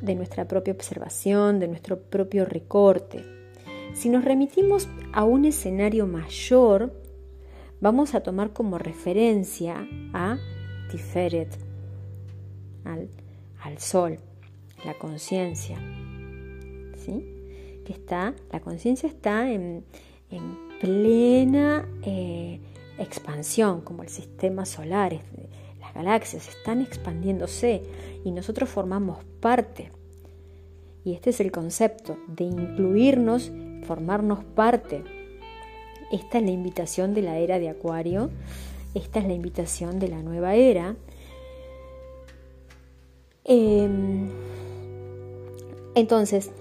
de 0.01 0.15
nuestra 0.15 0.47
propia 0.47 0.73
observación, 0.73 1.59
de 1.59 1.67
nuestro 1.67 1.99
propio 1.99 2.45
recorte. 2.45 3.21
Si 3.93 4.07
nos 4.07 4.23
remitimos 4.23 4.87
a 5.11 5.25
un 5.25 5.43
escenario 5.43 6.07
mayor, 6.07 7.02
vamos 7.83 8.15
a 8.15 8.21
tomar 8.21 8.53
como 8.53 8.77
referencia 8.77 9.85
a 10.13 10.37
Tiferet, 10.89 11.49
al, 12.85 13.09
sol, 13.77 14.19
la 14.85 14.93
conciencia. 14.93 15.77
¿sí? 16.95 17.83
Que 17.85 17.91
está, 17.91 18.35
la 18.53 18.61
conciencia 18.61 19.09
está 19.09 19.51
en, 19.51 19.83
plena 20.79 21.87
eh, 22.03 22.59
expansión, 22.97 23.81
como 23.81 24.03
el 24.03 24.09
sistema 24.09 24.65
solar, 24.65 25.19
las 25.79 25.93
galaxias 25.93 26.47
están 26.47 26.81
expandiéndose 26.81 27.83
y 28.23 28.31
nosotros 28.31 28.69
formamos 28.69 29.23
parte. 29.41 29.91
Y 31.03 31.13
este 31.13 31.31
es 31.31 31.41
el 31.41 31.51
concepto 31.51 32.17
de 32.27 32.45
incluirnos, 32.45 33.51
formarnos 33.85 34.43
parte 34.43 35.22
esta 36.13 36.37
es 36.37 36.43
la 36.43 36.51
invitación 36.51 37.15
de 37.15 37.23
la 37.23 37.39
era 37.39 37.57
de 37.57 37.69
Acuario, 37.69 38.29
esta 38.93 39.19
es 39.19 39.25
la 39.25 39.33
invitación 39.33 39.97
de 39.97 40.09
la 40.09 40.21
nueva 40.21 40.53
era. 40.53 40.95
Em, 43.43 44.29
entonces, 45.95 46.51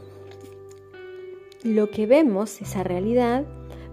lo 1.62 1.90
que 1.90 2.06
vemos, 2.06 2.62
esa 2.62 2.82
realidad, 2.82 3.44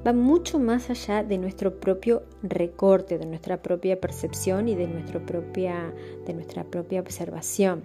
va 0.07 0.13
mucho 0.13 0.59
más 0.59 0.89
allá 0.89 1.25
de 1.25 1.37
nuestro 1.37 1.81
propio 1.81 2.23
recorte, 2.41 3.17
de 3.17 3.25
nuestra 3.25 3.61
propia 3.61 3.99
percepción 3.99 4.69
y 4.69 4.75
de, 4.75 4.87
propia, 5.27 5.93
de 6.25 6.33
nuestra 6.33 6.63
propia 6.63 7.01
observación. 7.01 7.83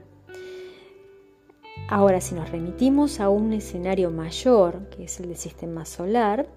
Ahora, 1.89 2.21
si 2.21 2.37
nos 2.37 2.51
remitimos 2.53 3.19
a 3.19 3.29
un 3.29 3.53
escenario 3.53 4.13
mayor, 4.13 4.89
que 4.91 5.05
es 5.05 5.19
el 5.19 5.27
del 5.27 5.37
sistema 5.37 5.85
solar, 5.85 6.49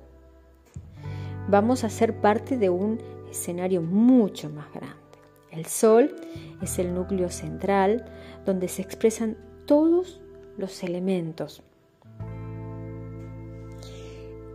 vamos 1.48 1.84
a 1.84 1.89
ser 1.89 2.20
parte 2.20 2.58
de 2.58 2.70
un 2.70 3.00
escenario 3.30 3.82
mucho 3.82 4.50
más 4.50 4.72
grande. 4.74 4.98
El 5.52 5.66
Sol 5.66 6.16
es 6.62 6.78
el 6.80 6.93
núcleo 6.93 7.30
central 7.30 8.06
donde 8.45 8.68
se 8.68 8.82
expresan 8.82 9.38
todos 9.66 10.22
los 10.58 10.84
elementos 10.84 11.64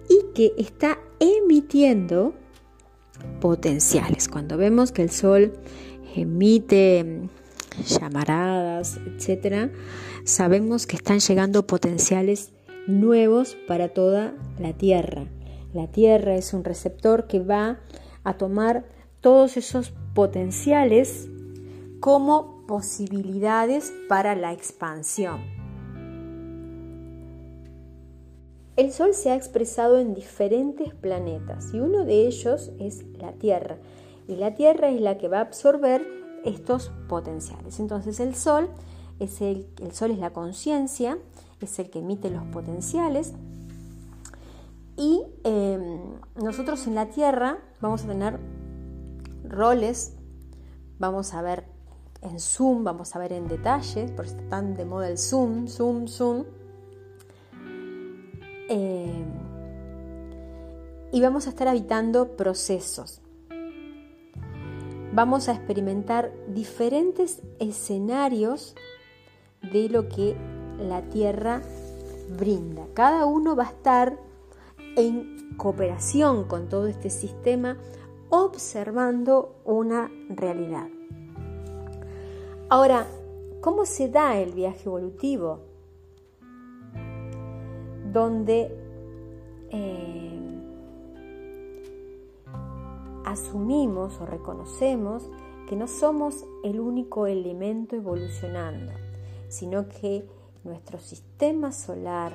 y 0.08 0.32
que 0.34 0.52
está 0.58 0.98
emitiendo 1.18 2.34
potenciales. 3.40 4.28
Cuando 4.28 4.56
vemos 4.56 4.92
que 4.92 5.02
el 5.02 5.10
Sol 5.10 5.52
emite 6.14 7.28
llamaradas, 7.86 8.98
etc., 9.06 9.72
sabemos 10.24 10.86
que 10.86 10.96
están 10.96 11.20
llegando 11.20 11.66
potenciales 11.66 12.52
nuevos 12.86 13.56
para 13.66 13.88
toda 13.88 14.34
la 14.58 14.72
Tierra 14.72 15.26
La 15.72 15.86
Tierra 15.86 16.34
es 16.34 16.52
un 16.52 16.64
receptor 16.64 17.26
que 17.26 17.40
va 17.40 17.78
a 18.24 18.34
tomar 18.36 18.84
todos 19.20 19.56
esos 19.56 19.92
potenciales 20.14 21.28
como 22.00 22.66
posibilidades 22.66 23.92
para 24.08 24.34
la 24.34 24.52
expansión. 24.52 25.40
El 28.76 28.90
Sol 28.90 29.14
se 29.14 29.30
ha 29.30 29.36
expresado 29.36 29.98
en 29.98 30.14
diferentes 30.14 30.94
planetas 30.94 31.72
y 31.72 31.80
uno 31.80 32.04
de 32.04 32.26
ellos 32.26 32.72
es 32.78 33.04
la 33.18 33.32
Tierra. 33.32 33.76
Y 34.28 34.36
la 34.36 34.54
Tierra 34.54 34.88
es 34.88 35.00
la 35.00 35.18
que 35.18 35.28
va 35.28 35.38
a 35.38 35.42
absorber 35.42 36.06
estos 36.44 36.90
potenciales. 37.08 37.80
Entonces 37.80 38.18
el 38.20 38.34
Sol 38.34 38.68
es 39.20 39.40
el, 39.40 39.66
el 39.80 39.92
Sol 39.92 40.10
es 40.10 40.18
la 40.18 40.32
conciencia, 40.32 41.18
es 41.60 41.78
el 41.78 41.90
que 41.90 42.00
emite 42.00 42.30
los 42.30 42.44
potenciales. 42.44 43.34
Y 44.96 45.22
em, 45.44 46.20
nosotros 46.36 46.86
en 46.86 46.94
la 46.94 47.06
Tierra 47.06 47.58
vamos 47.80 48.04
a 48.04 48.08
tener 48.08 48.38
roles, 49.44 50.14
vamos 50.98 51.34
a 51.34 51.42
ver 51.42 51.64
en 52.20 52.38
Zoom, 52.38 52.84
vamos 52.84 53.16
a 53.16 53.18
ver 53.18 53.32
en 53.32 53.48
detalles, 53.48 54.10
por 54.12 54.26
eso 54.26 54.36
está 54.36 54.48
tan 54.48 54.76
de 54.76 54.84
moda 54.84 55.08
el 55.08 55.18
Zoom, 55.18 55.66
Zoom, 55.66 56.06
Zoom. 56.06 56.44
Em, 58.68 59.24
y 61.12 61.20
vamos 61.20 61.46
a 61.46 61.50
estar 61.50 61.68
habitando 61.68 62.36
procesos. 62.36 63.20
Vamos 65.14 65.48
a 65.48 65.52
experimentar 65.52 66.32
diferentes 66.48 67.42
escenarios 67.58 68.74
de 69.60 69.90
lo 69.90 70.08
que 70.08 70.36
la 70.78 71.02
Tierra 71.02 71.60
brinda. 72.38 72.86
Cada 72.94 73.26
uno 73.26 73.54
va 73.54 73.64
a 73.64 73.68
estar 73.68 74.18
en 74.96 75.54
cooperación 75.56 76.44
con 76.44 76.68
todo 76.68 76.86
este 76.86 77.10
sistema 77.10 77.76
observando 78.30 79.56
una 79.64 80.10
realidad. 80.28 80.88
Ahora, 82.68 83.06
¿cómo 83.60 83.84
se 83.84 84.08
da 84.08 84.38
el 84.38 84.52
viaje 84.52 84.84
evolutivo? 84.86 85.60
Donde 88.10 88.74
eh, 89.70 90.40
asumimos 93.24 94.18
o 94.20 94.26
reconocemos 94.26 95.30
que 95.68 95.76
no 95.76 95.86
somos 95.86 96.44
el 96.64 96.80
único 96.80 97.26
elemento 97.26 97.96
evolucionando, 97.96 98.92
sino 99.48 99.88
que 99.88 100.26
nuestro 100.64 100.98
sistema 100.98 101.72
solar, 101.72 102.32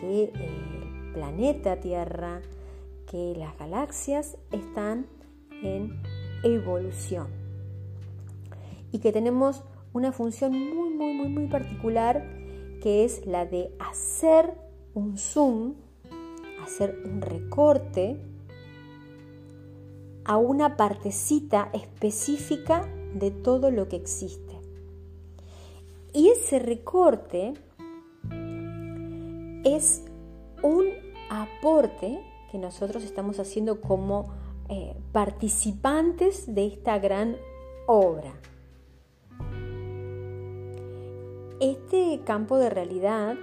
que 0.00 0.32
el 0.34 0.85
planeta 1.16 1.80
Tierra, 1.80 2.42
que 3.10 3.34
las 3.38 3.58
galaxias 3.58 4.36
están 4.52 5.06
en 5.62 5.98
evolución 6.42 7.28
y 8.92 8.98
que 8.98 9.12
tenemos 9.12 9.62
una 9.94 10.12
función 10.12 10.52
muy, 10.52 10.90
muy, 10.90 11.14
muy, 11.14 11.28
muy 11.30 11.46
particular 11.46 12.22
que 12.82 13.06
es 13.06 13.24
la 13.24 13.46
de 13.46 13.74
hacer 13.78 14.58
un 14.92 15.16
zoom, 15.16 15.76
hacer 16.62 17.00
un 17.06 17.22
recorte 17.22 18.18
a 20.26 20.36
una 20.36 20.76
partecita 20.76 21.70
específica 21.72 22.86
de 23.14 23.30
todo 23.30 23.70
lo 23.70 23.88
que 23.88 23.96
existe. 23.96 24.60
Y 26.12 26.28
ese 26.28 26.58
recorte 26.58 27.54
es 29.64 30.04
un 30.62 31.05
aporte 31.30 32.20
que 32.50 32.58
nosotros 32.58 33.04
estamos 33.04 33.38
haciendo 33.38 33.80
como 33.80 34.32
eh, 34.68 34.96
participantes 35.12 36.54
de 36.54 36.66
esta 36.66 36.98
gran 36.98 37.36
obra. 37.86 38.32
Este 41.60 42.20
campo 42.24 42.58
de 42.58 42.68
realidad 42.70 43.36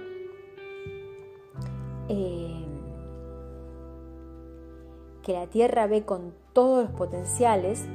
eh, 2.08 2.64
que 5.22 5.32
la 5.32 5.46
Tierra 5.46 5.86
ve 5.86 6.04
con 6.04 6.34
todos 6.52 6.84
los 6.84 6.92
potenciales, 6.92 7.86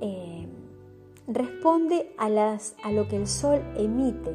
eh, 0.00 0.48
responde 1.26 2.12
a, 2.16 2.28
lo 2.28 3.06
que 3.08 3.16
el 3.16 3.26
Sol 3.26 3.60
emite. 3.76 4.34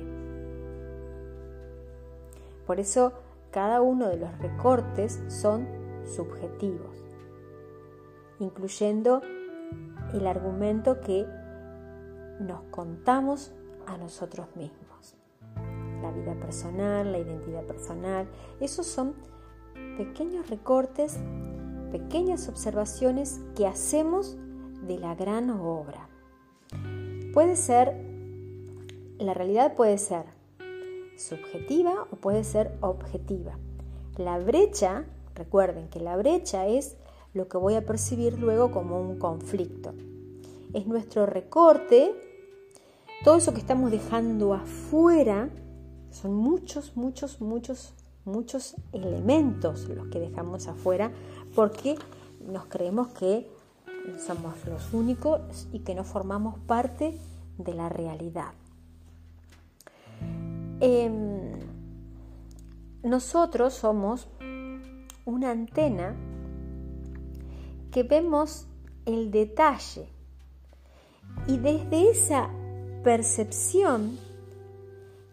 Por 2.67 2.79
eso 2.79 3.13
cada 3.53 3.81
uno 3.81 4.09
de 4.09 4.17
los 4.17 4.35
recortes 4.39 5.21
son 5.27 5.67
subjetivos, 6.05 7.05
incluyendo 8.39 9.21
el 10.11 10.25
argumento 10.25 10.99
que 10.99 11.25
nos 12.39 12.63
contamos 12.71 13.53
a 13.85 13.97
nosotros 13.97 14.47
mismos. 14.55 15.15
La 16.01 16.11
vida 16.11 16.33
personal, 16.39 17.11
la 17.11 17.19
identidad 17.19 17.63
personal, 17.65 18.27
esos 18.59 18.87
son 18.87 19.13
pequeños 19.97 20.49
recortes, 20.49 21.19
pequeñas 21.91 22.49
observaciones 22.49 23.39
que 23.55 23.67
hacemos 23.67 24.35
de 24.81 24.97
la 24.97 25.13
gran 25.13 25.51
obra. 25.51 26.09
Puede 27.33 27.55
ser, 27.55 27.95
la 29.19 29.35
realidad 29.35 29.75
puede 29.75 29.99
ser 29.99 30.25
subjetiva 31.27 32.07
o 32.11 32.15
puede 32.15 32.43
ser 32.43 32.77
objetiva. 32.81 33.57
La 34.17 34.39
brecha, 34.39 35.05
recuerden 35.35 35.89
que 35.89 35.99
la 35.99 36.17
brecha 36.17 36.67
es 36.67 36.97
lo 37.33 37.47
que 37.47 37.57
voy 37.57 37.75
a 37.75 37.85
percibir 37.85 38.39
luego 38.39 38.71
como 38.71 39.01
un 39.01 39.17
conflicto. 39.17 39.93
Es 40.73 40.85
nuestro 40.87 41.25
recorte, 41.25 42.13
todo 43.23 43.37
eso 43.37 43.53
que 43.53 43.59
estamos 43.59 43.91
dejando 43.91 44.53
afuera, 44.53 45.49
son 46.11 46.35
muchos, 46.35 46.95
muchos, 46.95 47.41
muchos 47.41 47.93
muchos 48.25 48.75
elementos 48.91 49.89
los 49.89 50.07
que 50.07 50.19
dejamos 50.19 50.67
afuera 50.67 51.11
porque 51.55 51.95
nos 52.45 52.65
creemos 52.65 53.07
que 53.09 53.49
somos 54.25 54.53
los 54.65 54.93
únicos 54.93 55.67
y 55.71 55.79
que 55.79 55.95
no 55.95 56.03
formamos 56.03 56.59
parte 56.59 57.17
de 57.57 57.73
la 57.73 57.89
realidad. 57.89 58.53
Em, 60.85 61.61
nosotros 63.03 63.73
somos 63.73 64.27
una 65.23 65.51
antena 65.51 66.13
que 67.89 68.03
vemos 68.03 68.67
el 69.05 69.31
detalle 69.31 70.09
y 71.47 71.57
desde 71.57 72.09
esa 72.09 72.49
percepción 73.01 74.17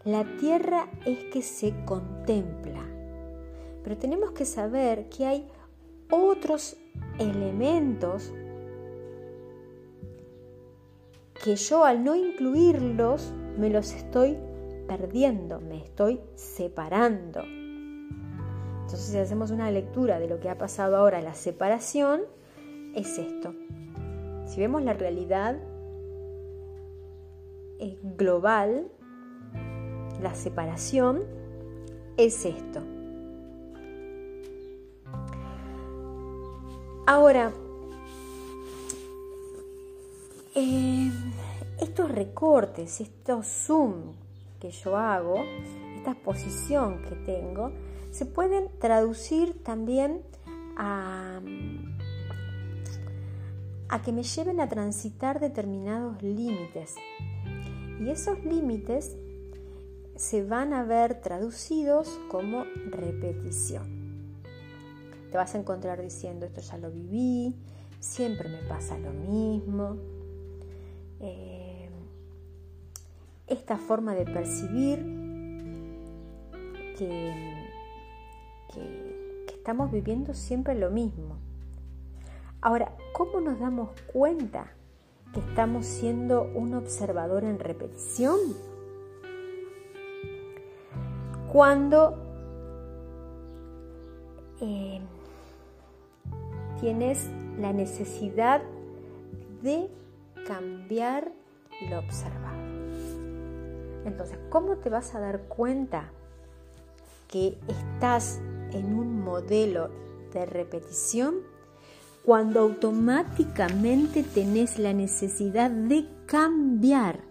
la 0.05 0.23
tierra 0.37 0.87
es 1.05 1.25
que 1.25 1.41
se 1.41 1.83
contempla. 1.83 2.85
Pero 3.83 3.97
tenemos 3.97 4.31
que 4.31 4.45
saber 4.45 5.09
que 5.09 5.25
hay 5.25 5.49
otros 6.09 6.77
elementos 7.19 8.31
que 11.43 11.57
yo 11.57 11.83
al 11.83 12.05
no 12.05 12.15
incluirlos 12.15 13.33
me 13.57 13.69
los 13.69 13.91
estoy 13.91 14.37
perdiendo, 14.97 15.61
me 15.61 15.77
estoy 15.77 16.19
separando. 16.35 17.39
Entonces 17.43 19.03
si 19.03 19.17
hacemos 19.17 19.49
una 19.49 19.71
lectura 19.71 20.19
de 20.19 20.27
lo 20.27 20.41
que 20.41 20.49
ha 20.49 20.57
pasado 20.57 20.97
ahora, 20.97 21.21
la 21.21 21.33
separación, 21.33 22.23
es 22.93 23.17
esto. 23.17 23.55
Si 24.45 24.59
vemos 24.59 24.83
la 24.83 24.91
realidad 24.91 25.55
eh, 27.79 27.97
global, 28.17 28.89
la 30.21 30.35
separación 30.35 31.23
es 32.17 32.43
esto. 32.43 32.81
Ahora, 37.07 37.53
eh, 40.53 41.09
estos 41.79 42.11
recortes, 42.11 42.99
estos 42.99 43.47
zoom 43.47 44.20
que 44.61 44.69
yo 44.69 44.95
hago, 44.95 45.43
esta 45.97 46.11
exposición 46.11 47.01
que 47.01 47.15
tengo, 47.15 47.71
se 48.11 48.25
pueden 48.25 48.69
traducir 48.79 49.61
también 49.63 50.21
a, 50.77 51.41
a 53.89 54.01
que 54.01 54.11
me 54.11 54.23
lleven 54.23 54.61
a 54.61 54.69
transitar 54.69 55.39
determinados 55.39 56.21
límites. 56.21 56.95
Y 57.99 58.09
esos 58.09 58.43
límites 58.45 59.17
se 60.15 60.43
van 60.43 60.73
a 60.73 60.83
ver 60.83 61.21
traducidos 61.21 62.19
como 62.29 62.63
repetición. 62.89 63.99
Te 65.31 65.37
vas 65.37 65.55
a 65.55 65.57
encontrar 65.57 66.01
diciendo 66.01 66.45
esto 66.45 66.61
ya 66.61 66.77
lo 66.77 66.91
viví, 66.91 67.55
siempre 67.99 68.49
me 68.49 68.61
pasa 68.67 68.97
lo 68.97 69.11
mismo. 69.11 69.97
Eh, 71.19 71.60
esta 73.51 73.77
forma 73.77 74.15
de 74.15 74.25
percibir 74.25 74.99
que, 76.97 77.33
que, 78.73 79.11
estamos 79.53 79.91
viviendo 79.91 80.33
siempre 80.33 80.73
lo 80.73 80.89
mismo. 80.89 81.35
Ahora, 82.61 82.93
¿cómo 83.13 83.41
nos 83.41 83.59
damos 83.59 83.89
cuenta 84.11 84.73
que 85.33 85.39
estamos 85.39 85.85
siendo 85.85 86.43
un 86.55 86.73
observador 86.73 87.43
en 87.43 87.59
repetición? 87.59 88.39
Cuando 91.51 92.17
eh, 94.61 94.99
tienes 96.79 97.29
la 97.59 97.71
necesidad 97.73 98.61
de 99.61 99.89
cambiar 100.47 101.31
lo 101.89 101.99
observado. 101.99 102.50
Entonces, 104.05 104.37
¿cómo 104.49 104.77
te 104.77 104.89
vas 104.89 105.15
a 105.15 105.19
dar 105.19 105.41
cuenta 105.43 106.11
que 107.27 107.57
estás 107.67 108.39
en 108.71 108.97
un 108.97 109.21
modelo 109.21 109.89
de 110.33 110.45
repetición? 110.45 111.35
Cuando 112.23 112.59
automáticamente 112.59 114.23
tenés 114.23 114.77
la 114.77 114.93
necesidad 114.93 115.71
de 115.71 116.07
cambiar, 116.25 117.21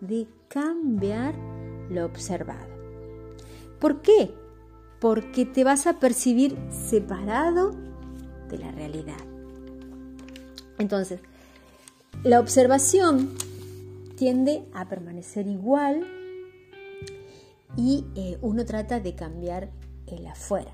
de 0.00 0.26
cambiar 0.48 1.34
lo 1.90 2.04
observado. 2.04 2.74
¿Por 3.78 4.00
qué? 4.00 4.34
Porque 5.00 5.44
te 5.44 5.62
vas 5.62 5.86
a 5.86 6.00
percibir 6.00 6.56
separado 6.70 7.72
de 8.48 8.58
la 8.58 8.72
realidad. 8.72 9.18
Entonces, 10.78 11.20
la 12.22 12.40
observación 12.40 13.34
tiende 14.16 14.64
a 14.72 14.88
permanecer 14.88 15.46
igual 15.46 16.06
y 17.76 18.04
eh, 18.14 18.38
uno 18.40 18.64
trata 18.64 19.00
de 19.00 19.14
cambiar 19.14 19.70
el 20.06 20.26
afuera. 20.26 20.72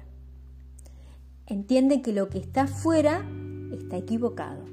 Entiende 1.46 2.02
que 2.02 2.12
lo 2.12 2.28
que 2.28 2.38
está 2.38 2.62
afuera 2.62 3.26
está 3.72 3.96
equivocado. 3.96 4.64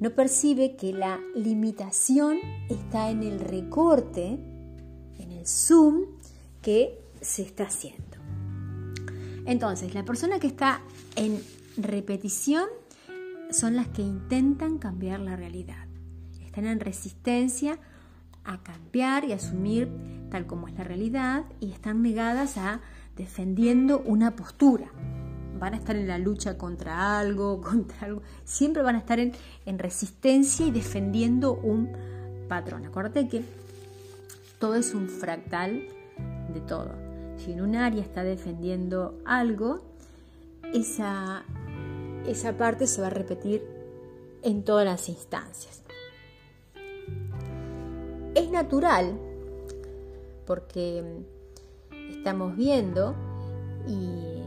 No 0.00 0.10
percibe 0.10 0.76
que 0.76 0.92
la 0.92 1.20
limitación 1.34 2.38
está 2.68 3.10
en 3.10 3.22
el 3.22 3.40
recorte, 3.40 4.38
en 5.18 5.32
el 5.32 5.46
zoom 5.46 6.06
que 6.60 7.00
se 7.20 7.42
está 7.42 7.64
haciendo. 7.64 8.18
Entonces, 9.46 9.94
la 9.94 10.04
persona 10.04 10.38
que 10.38 10.46
está 10.46 10.82
en 11.16 11.40
repetición 11.76 12.66
son 13.50 13.76
las 13.76 13.88
que 13.88 14.02
intentan 14.02 14.78
cambiar 14.78 15.20
la 15.20 15.36
realidad. 15.36 15.83
Están 16.54 16.70
en 16.70 16.78
resistencia 16.78 17.80
a 18.44 18.62
cambiar 18.62 19.24
y 19.24 19.32
asumir 19.32 19.90
tal 20.30 20.46
como 20.46 20.68
es 20.68 20.74
la 20.74 20.84
realidad 20.84 21.46
y 21.58 21.72
están 21.72 22.00
negadas 22.00 22.58
a 22.58 22.80
defendiendo 23.16 23.98
una 23.98 24.36
postura. 24.36 24.86
Van 25.58 25.74
a 25.74 25.78
estar 25.78 25.96
en 25.96 26.06
la 26.06 26.16
lucha 26.16 26.56
contra 26.56 27.18
algo, 27.18 27.60
contra 27.60 28.06
algo. 28.06 28.22
Siempre 28.44 28.84
van 28.84 28.94
a 28.94 28.98
estar 28.98 29.18
en, 29.18 29.32
en 29.66 29.80
resistencia 29.80 30.64
y 30.64 30.70
defendiendo 30.70 31.54
un 31.54 31.90
patrón. 32.48 32.86
Acuérdate 32.86 33.26
que 33.26 33.42
todo 34.60 34.76
es 34.76 34.94
un 34.94 35.08
fractal 35.08 35.88
de 36.54 36.60
todo. 36.60 36.92
Si 37.36 37.50
en 37.50 37.62
un 37.62 37.74
área 37.74 38.00
está 38.00 38.22
defendiendo 38.22 39.18
algo, 39.24 39.82
esa 40.72 41.42
esa 42.28 42.56
parte 42.56 42.86
se 42.86 43.00
va 43.00 43.08
a 43.08 43.10
repetir 43.10 43.60
en 44.44 44.62
todas 44.62 44.84
las 44.84 45.08
instancias. 45.08 45.83
Es 48.34 48.50
natural 48.50 49.18
porque 50.46 51.24
estamos 52.10 52.56
viendo 52.56 53.14
y, 53.86 54.42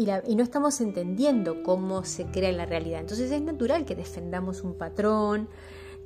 y, 0.00 0.34
no 0.36 0.42
estamos 0.42 0.80
entendiendo 0.80 1.62
cómo 1.62 2.04
se 2.04 2.26
crea 2.26 2.52
la 2.52 2.66
realidad. 2.66 3.00
Entonces 3.00 3.30
es 3.30 3.42
natural 3.42 3.84
que 3.84 3.94
defendamos 3.94 4.62
un 4.62 4.74
patrón, 4.74 5.48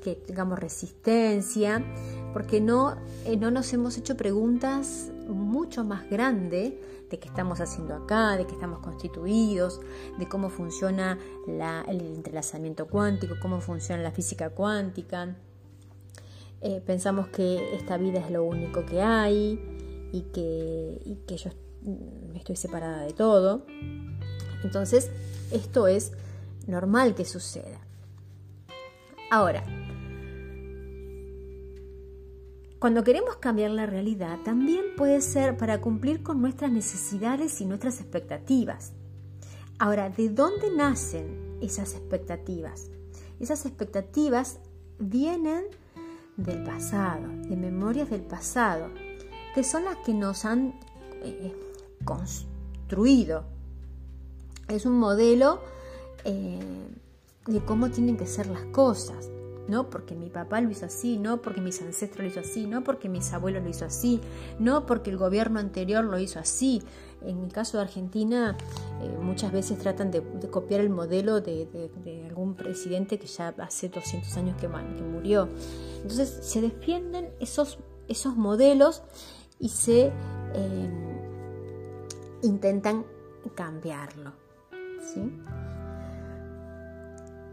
que 0.03 0.17
tengamos 0.17 0.59
resistencia, 0.59 1.85
porque 2.33 2.61
no, 2.61 2.97
eh, 3.25 3.37
no 3.37 3.51
nos 3.51 3.73
hemos 3.73 3.97
hecho 3.97 4.17
preguntas 4.17 5.11
mucho 5.29 5.85
más 5.85 6.09
grandes 6.11 6.73
de 7.11 7.19
qué 7.19 7.29
estamos 7.29 7.61
haciendo 7.61 7.95
acá, 7.95 8.37
de 8.37 8.47
qué 8.47 8.55
estamos 8.55 8.81
constituidos, 8.81 9.81
de 10.19 10.29
cómo 10.29 10.49
funciona 10.49 11.19
el 11.47 12.01
entrelazamiento 12.01 12.89
cuántico, 12.89 13.35
cómo 13.41 13.61
funciona 13.61 14.03
la 14.03 14.11
física 14.11 14.51
cuántica. 14.51 15.37
Eh, 16.63 16.81
pensamos 16.85 17.29
que 17.29 17.75
esta 17.75 17.97
vida 17.97 18.21
es 18.21 18.31
lo 18.31 18.45
único 18.45 18.87
que 18.87 19.03
hay 19.03 19.61
y 20.13 20.23
que, 20.33 21.01
y 21.05 21.17
que 21.27 21.37
yo 21.37 21.51
estoy 22.35 22.57
separada 22.57 23.03
de 23.03 23.13
todo. 23.13 23.67
Entonces, 24.63 25.11
esto 25.51 25.89
es 25.89 26.13
normal 26.67 27.15
que 27.15 27.25
suceda. 27.25 27.81
Ahora, 29.31 29.65
Cuando 32.83 33.05
queremos 33.05 33.37
cambiar 33.37 33.71
la 33.71 33.87
realidad, 33.87 34.41
también 34.45 34.97
puede 34.97 35.21
ser 35.21 35.57
para 35.57 35.81
cumplir 35.81 36.25
con 36.25 36.41
nuestras 36.41 36.73
necesidades 36.73 37.61
y 37.61 37.65
nuestras 37.65 38.01
expectativas. 38.01 38.91
Ahora, 39.79 40.11
¿de 40.11 40.31
dónde 40.31 40.69
nacen 40.75 41.59
esas 41.61 41.95
expectativas? 41.95 42.91
Esas 43.39 43.67
expectativas 43.67 44.59
vienen 44.99 45.67
del 46.37 46.63
pasado, 46.65 47.29
de 47.29 47.57
memorias 47.57 48.11
del 48.11 48.23
pasado, 48.23 48.89
que 49.55 49.65
son 49.65 49.85
las 49.85 49.97
que 49.99 50.15
nos 50.15 50.45
han 50.45 50.79
eh, 51.23 51.55
construido. 52.05 53.45
Es 54.69 54.87
un 54.87 54.99
modelo 54.99 55.61
eh, 56.25 56.61
de 57.47 57.65
cómo 57.65 57.91
tienen 57.91 58.17
que 58.17 58.27
ser 58.27 58.47
las 58.47 58.65
cosas 58.67 59.29
no 59.69 59.91
porque 59.91 60.15
mi 60.15 60.29
papá 60.29 60.61
lo 60.61 60.71
hizo 60.71 60.87
así, 60.87 61.19
no 61.19 61.41
porque 61.41 61.61
mis 61.61 61.81
ancestros 61.81 62.25
lo 62.25 62.27
hizo 62.31 62.41
así, 62.41 62.67
no 62.67 62.83
porque 62.83 63.09
mis 63.09 63.33
abuelos 63.33 63.63
lo 63.63 63.69
hizo 63.69 63.85
así, 63.85 64.21
no 64.59 64.87
porque 64.87 65.11
el 65.11 65.17
gobierno 65.17 65.61
anterior 65.61 66.05
lo 66.05 66.19
hizo 66.19 66.39
así. 66.39 66.83
En 67.23 67.41
mi 67.41 67.49
caso 67.49 67.77
de 67.77 67.85
Argentina, 67.85 68.57
eh, 69.01 69.19
muchas 69.21 69.53
veces 69.53 69.79
tratan 69.79 70.11
de, 70.11 70.23
copiar 70.51 70.81
el 70.81 70.91
modelo 70.91 71.41
de, 71.41 71.91
algún 72.29 72.55
presidente 72.55 73.19
que 73.19 73.27
ya 73.27 73.55
hace 73.59 73.89
200 73.89 74.37
años 74.37 74.57
que, 74.61 74.69
murió. 74.69 75.49
Entonces 75.97 76.39
se 76.43 76.61
defienden 76.61 77.31
esos, 77.39 77.79
esos 78.09 78.37
modelos 78.37 79.03
y 79.61 79.69
se 79.69 80.13
em, 80.55 81.21
intentan 82.43 83.05
cambiarlo. 83.55 84.33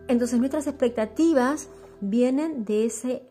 Entonces 0.07 0.39
nuestras 0.39 0.65
expectativas 0.65 1.69
vienen 2.01 2.65
de 2.65 2.85
ese, 2.85 3.23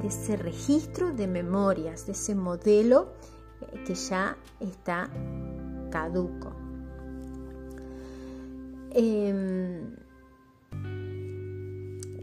de 0.00 0.08
ese 0.08 0.36
registro 0.36 1.12
de 1.12 1.26
memorias, 1.26 2.06
de 2.06 2.12
ese 2.12 2.34
modelo 2.34 3.12
eh, 3.60 3.84
que 3.84 3.94
ya 3.94 4.36
está 4.60 5.10
caduco. 5.90 6.54
Em, 8.90 9.96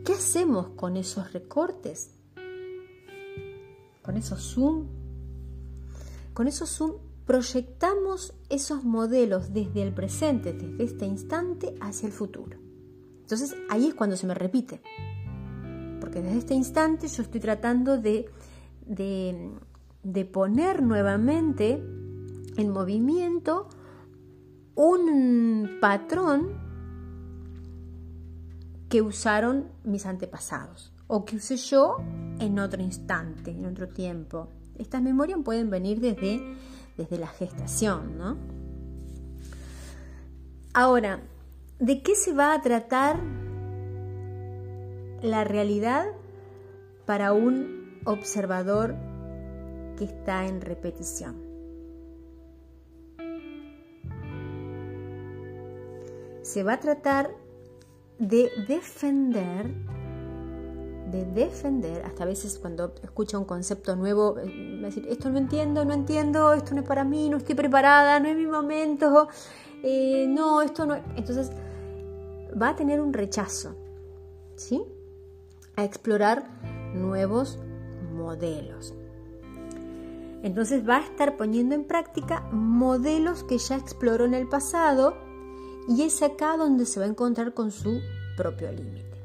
¿Qué 0.06 0.14
hacemos 0.14 0.70
con 0.70 0.98
esos 0.98 1.34
recortes? 1.34 2.16
Con 4.02 4.18
esos 4.18 4.42
zoom. 4.42 4.88
Con 6.34 6.48
esos 6.48 6.70
zoom 6.70 6.94
proyectamos 7.26 8.34
esos 8.50 8.84
modelos 8.84 9.54
desde 9.54 9.84
el 9.84 9.94
presente, 9.94 10.52
desde 10.52 10.84
este 10.84 11.06
instante 11.06 11.76
hacia 11.80 12.08
el 12.08 12.12
futuro. 12.12 12.58
Entonces 13.22 13.56
ahí 13.70 13.88
es 13.88 13.94
cuando 13.94 14.18
se 14.18 14.26
me 14.26 14.34
repite 14.34 14.82
porque 16.10 16.24
desde 16.24 16.40
este 16.40 16.54
instante 16.56 17.08
yo 17.08 17.22
estoy 17.22 17.40
tratando 17.40 18.00
de, 18.00 18.26
de, 18.88 20.26
poner 20.26 20.82
nuevamente 20.82 21.84
en 22.58 22.72
movimiento 22.72 23.70
un 24.74 25.78
patrón 25.80 26.50
que 28.90 29.04
usaron 29.04 29.68
mis 29.84 30.08
antepasados 30.08 30.92
o 31.06 31.26
que 31.26 31.36
usé 31.36 31.58
yo 31.58 31.98
en 32.40 32.58
otro 32.58 32.82
instante, 32.82 33.52
en 33.52 33.68
otro 33.68 33.90
tiempo. 33.90 34.48
Estas 34.80 35.04
memorias 35.04 35.40
pueden 35.46 35.70
venir 35.70 36.00
desde, 36.00 36.42
desde 36.98 37.20
la 37.20 37.28
gestación, 37.28 38.18
¿no? 38.18 38.36
Ahora, 40.74 41.22
¿de 41.78 42.02
qué 42.02 42.16
se 42.16 42.34
va 42.34 42.56
a 42.56 42.62
tratar 42.64 43.22
la 45.22 45.44
realidad 45.44 46.08
para 47.06 47.34
un 47.34 48.00
observador 48.06 48.96
que 49.98 50.06
está 50.06 50.46
en 50.48 50.62
repetición. 50.62 51.36
Se 56.42 56.64
va 56.64 56.74
a 56.74 56.80
tratar 56.80 57.32
de 58.18 58.50
defender, 58.68 59.74
de 61.12 61.26
defender, 61.26 62.04
hasta 62.06 62.24
a 62.24 62.26
veces 62.26 62.58
cuando 62.60 62.94
escucha 63.04 63.38
un 63.38 63.46
concepto 63.46 63.96
nuevo, 63.96 64.38
eh, 64.40 64.80
va 64.82 64.88
a 64.88 64.90
decir, 64.90 65.08
esto 65.10 65.30
no 65.30 65.38
entiendo, 65.38 65.86
no 65.86 65.94
entiendo, 65.94 66.54
esto 66.54 66.74
no 66.74 66.82
es 66.82 66.88
para 66.88 67.04
mí, 67.04 67.30
no 67.30 67.38
estoy 67.38 67.56
preparada, 67.56 68.20
no 68.20 68.30
es 68.30 68.36
mi 68.36 68.48
momento, 68.48 69.28
eh, 69.84 70.26
no, 70.28 70.62
esto 70.62 70.86
no. 70.86 70.96
Entonces 71.16 71.52
va 72.60 72.70
a 72.70 72.76
tener 72.76 73.00
un 73.00 73.14
rechazo, 73.14 73.76
¿sí? 74.56 74.84
A 75.80 75.86
explorar 75.86 76.44
nuevos 76.94 77.58
modelos. 78.12 78.94
Entonces 80.44 80.86
va 80.86 80.98
a 80.98 81.06
estar 81.06 81.38
poniendo 81.38 81.74
en 81.74 81.86
práctica 81.86 82.42
modelos 82.52 83.46
que 83.46 83.58
ya 83.58 83.78
exploró 83.78 84.26
en 84.26 84.34
el 84.34 84.50
pasado 84.50 85.16
y 85.88 86.02
es 86.02 86.22
acá 86.22 86.58
donde 86.58 86.86
se 86.86 87.00
va 87.00 87.06
a 87.06 87.10
encontrar 87.10 87.54
con 87.54 87.72
su 87.72 88.02
propio 88.36 88.70
límite. 88.74 89.24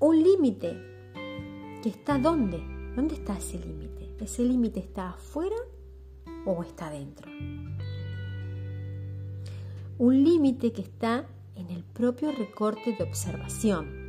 Un 0.00 0.20
límite 0.20 0.76
que 1.80 1.90
está 1.90 2.18
dónde? 2.18 2.60
¿Dónde 2.96 3.14
está 3.14 3.38
ese 3.38 3.56
límite? 3.56 4.16
¿Ese 4.18 4.42
límite 4.42 4.80
está 4.80 5.10
afuera 5.10 5.54
o 6.44 6.60
está 6.64 6.88
adentro? 6.88 7.30
Un 9.98 10.24
límite 10.24 10.72
que 10.72 10.82
está 10.82 11.24
en 11.54 11.70
el 11.70 11.84
propio 11.84 12.32
recorte 12.32 12.96
de 12.96 13.04
observación. 13.04 13.99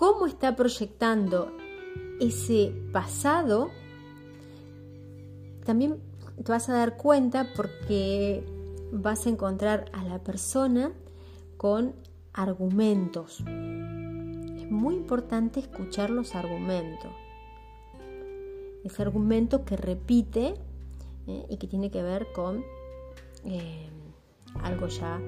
¿Cómo 0.00 0.24
está 0.24 0.56
proyectando 0.56 1.52
ese 2.20 2.72
pasado? 2.90 3.68
También 5.66 6.00
te 6.42 6.50
vas 6.50 6.70
a 6.70 6.72
dar 6.72 6.96
cuenta 6.96 7.52
porque 7.54 8.42
vas 8.92 9.26
a 9.26 9.28
encontrar 9.28 9.90
a 9.92 10.02
la 10.04 10.18
persona 10.20 10.90
con 11.58 11.92
argumentos. 12.32 13.40
Es 13.40 14.70
muy 14.70 14.94
importante 14.94 15.60
escuchar 15.60 16.08
los 16.08 16.34
argumentos. 16.34 17.12
Ese 18.82 19.02
argumento 19.02 19.66
que 19.66 19.76
repite 19.76 20.54
eh, 21.26 21.44
y 21.50 21.58
que 21.58 21.66
tiene 21.66 21.90
que 21.90 22.02
ver 22.02 22.28
con 22.32 22.64
eh, 23.44 23.90
algo 24.62 24.86
ya 24.86 25.20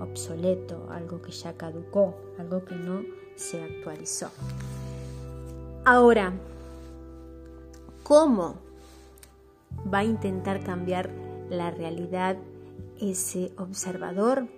obsoleto, 0.00 0.88
algo 0.90 1.22
que 1.22 1.30
ya 1.30 1.52
caducó, 1.52 2.16
algo 2.40 2.64
que 2.64 2.74
no 2.74 3.25
se 3.36 3.62
actualizó. 3.62 4.30
Ahora, 5.84 6.32
¿cómo 8.02 8.56
va 9.92 9.98
a 9.98 10.04
intentar 10.04 10.64
cambiar 10.64 11.10
la 11.48 11.70
realidad 11.70 12.36
ese 13.00 13.52
observador? 13.56 14.48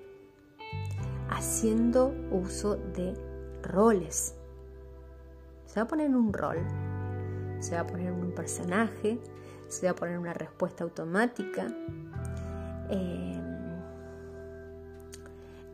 Haciendo 1.29 2.15
uso 2.31 2.77
de 2.77 3.15
roles. 3.63 4.35
Se 5.67 5.81
va 5.81 5.83
a 5.85 5.89
poner 5.89 6.09
un 6.09 6.33
rol, 6.33 6.59
se 7.61 7.75
va 7.75 7.83
a 7.83 7.87
poner 7.87 8.11
un 8.11 8.33
personaje, 8.33 9.19
se 9.69 9.87
va 9.87 9.93
a 9.93 9.95
poner 9.95 10.19
una 10.19 10.33
respuesta 10.33 10.85
automática, 10.85 11.67
eh, 12.89 13.39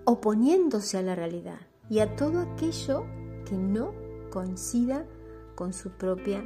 oponiéndose 0.04 0.98
a 0.98 1.02
la 1.02 1.14
realidad 1.14 1.60
y 1.88 1.98
a 2.00 2.16
todo 2.16 2.40
aquello 2.40 3.04
que 3.44 3.56
no 3.56 3.94
coincida 4.30 5.06
con 5.54 5.72
su 5.72 5.90
propia 5.90 6.44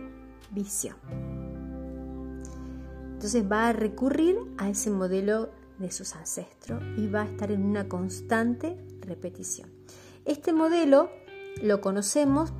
visión. 0.50 0.96
Entonces 3.12 3.44
va 3.50 3.68
a 3.68 3.72
recurrir 3.72 4.36
a 4.58 4.68
ese 4.68 4.90
modelo 4.90 5.50
de 5.78 5.90
sus 5.90 6.14
ancestros 6.14 6.82
y 6.96 7.08
va 7.08 7.22
a 7.22 7.24
estar 7.24 7.50
en 7.50 7.64
una 7.64 7.88
constante 7.88 8.76
repetición. 9.00 9.70
Este 10.24 10.52
modelo 10.52 11.10
lo 11.62 11.80
conocemos 11.80 12.52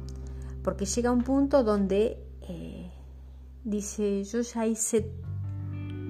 porque 0.62 0.84
llega 0.86 1.10
a 1.10 1.12
un 1.12 1.22
punto 1.22 1.62
donde 1.62 2.18
eh, 2.42 2.90
dice 3.64 4.24
yo 4.24 4.40
ya 4.40 4.66
hice 4.66 5.12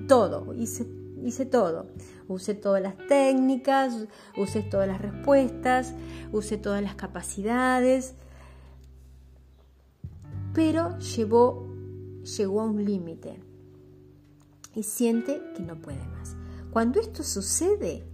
todo, 0.07 0.55
hice, 0.55 0.87
hice 1.25 1.47
todo, 1.47 1.87
usé 2.29 2.55
todas 2.55 2.83
las 2.83 2.97
técnicas, 3.09 4.07
usé 4.37 4.63
todas 4.63 4.89
las 4.89 5.01
respuestas, 5.01 5.95
usé 6.33 6.59
todas 6.59 6.83
las 6.83 6.95
capacidades, 6.95 8.15
pero 10.55 10.99
llevó, 10.99 11.67
llegó 12.37 12.61
a 12.61 12.65
un 12.65 12.85
límite 12.85 13.41
y 14.75 14.83
siente 14.83 15.43
que 15.57 15.63
no 15.63 15.81
puede 15.81 16.05
más. 16.09 16.37
Cuando 16.71 17.01
esto 17.01 17.23
sucede, 17.23 18.05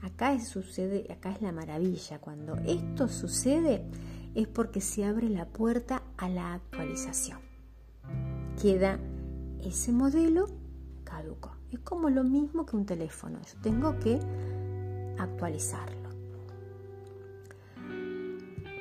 acá 0.00 0.32
es, 0.32 0.48
sucede, 0.48 1.06
acá 1.12 1.32
es 1.32 1.42
la 1.42 1.52
maravilla. 1.52 2.20
Cuando 2.20 2.54
esto 2.66 3.08
sucede 3.08 3.84
es 4.34 4.46
porque 4.48 4.80
se 4.80 5.04
abre 5.04 5.28
la 5.28 5.46
puerta 5.46 6.02
a 6.16 6.28
la 6.28 6.54
actualización. 6.54 7.38
Queda 8.60 8.98
ese 9.62 9.92
modelo 9.92 10.46
caduco. 11.04 11.56
Es 11.74 11.80
como 11.80 12.08
lo 12.08 12.22
mismo 12.22 12.64
que 12.64 12.76
un 12.76 12.86
teléfono. 12.86 13.40
Yo 13.52 13.60
tengo 13.60 13.98
que 13.98 14.20
actualizarlo. 15.18 16.08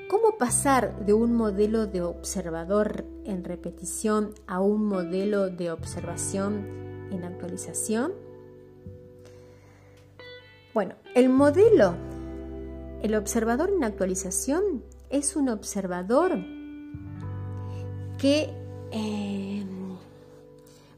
¿Cómo 0.07 0.37
pasar 0.37 1.03
de 1.03 1.13
un 1.13 1.33
modelo 1.33 1.87
de 1.87 2.03
observador 2.03 3.03
en 3.25 3.43
repetición 3.43 4.35
a 4.45 4.61
un 4.61 4.85
modelo 4.85 5.49
de 5.49 5.71
observación 5.71 7.07
en 7.09 7.23
actualización? 7.23 8.13
Bueno, 10.75 10.93
el 11.15 11.29
modelo, 11.29 11.95
el 13.01 13.15
observador 13.15 13.71
en 13.75 13.83
actualización 13.83 14.83
es 15.09 15.35
un 15.35 15.49
observador 15.49 16.37
que 18.19 18.53
eh, 18.91 19.65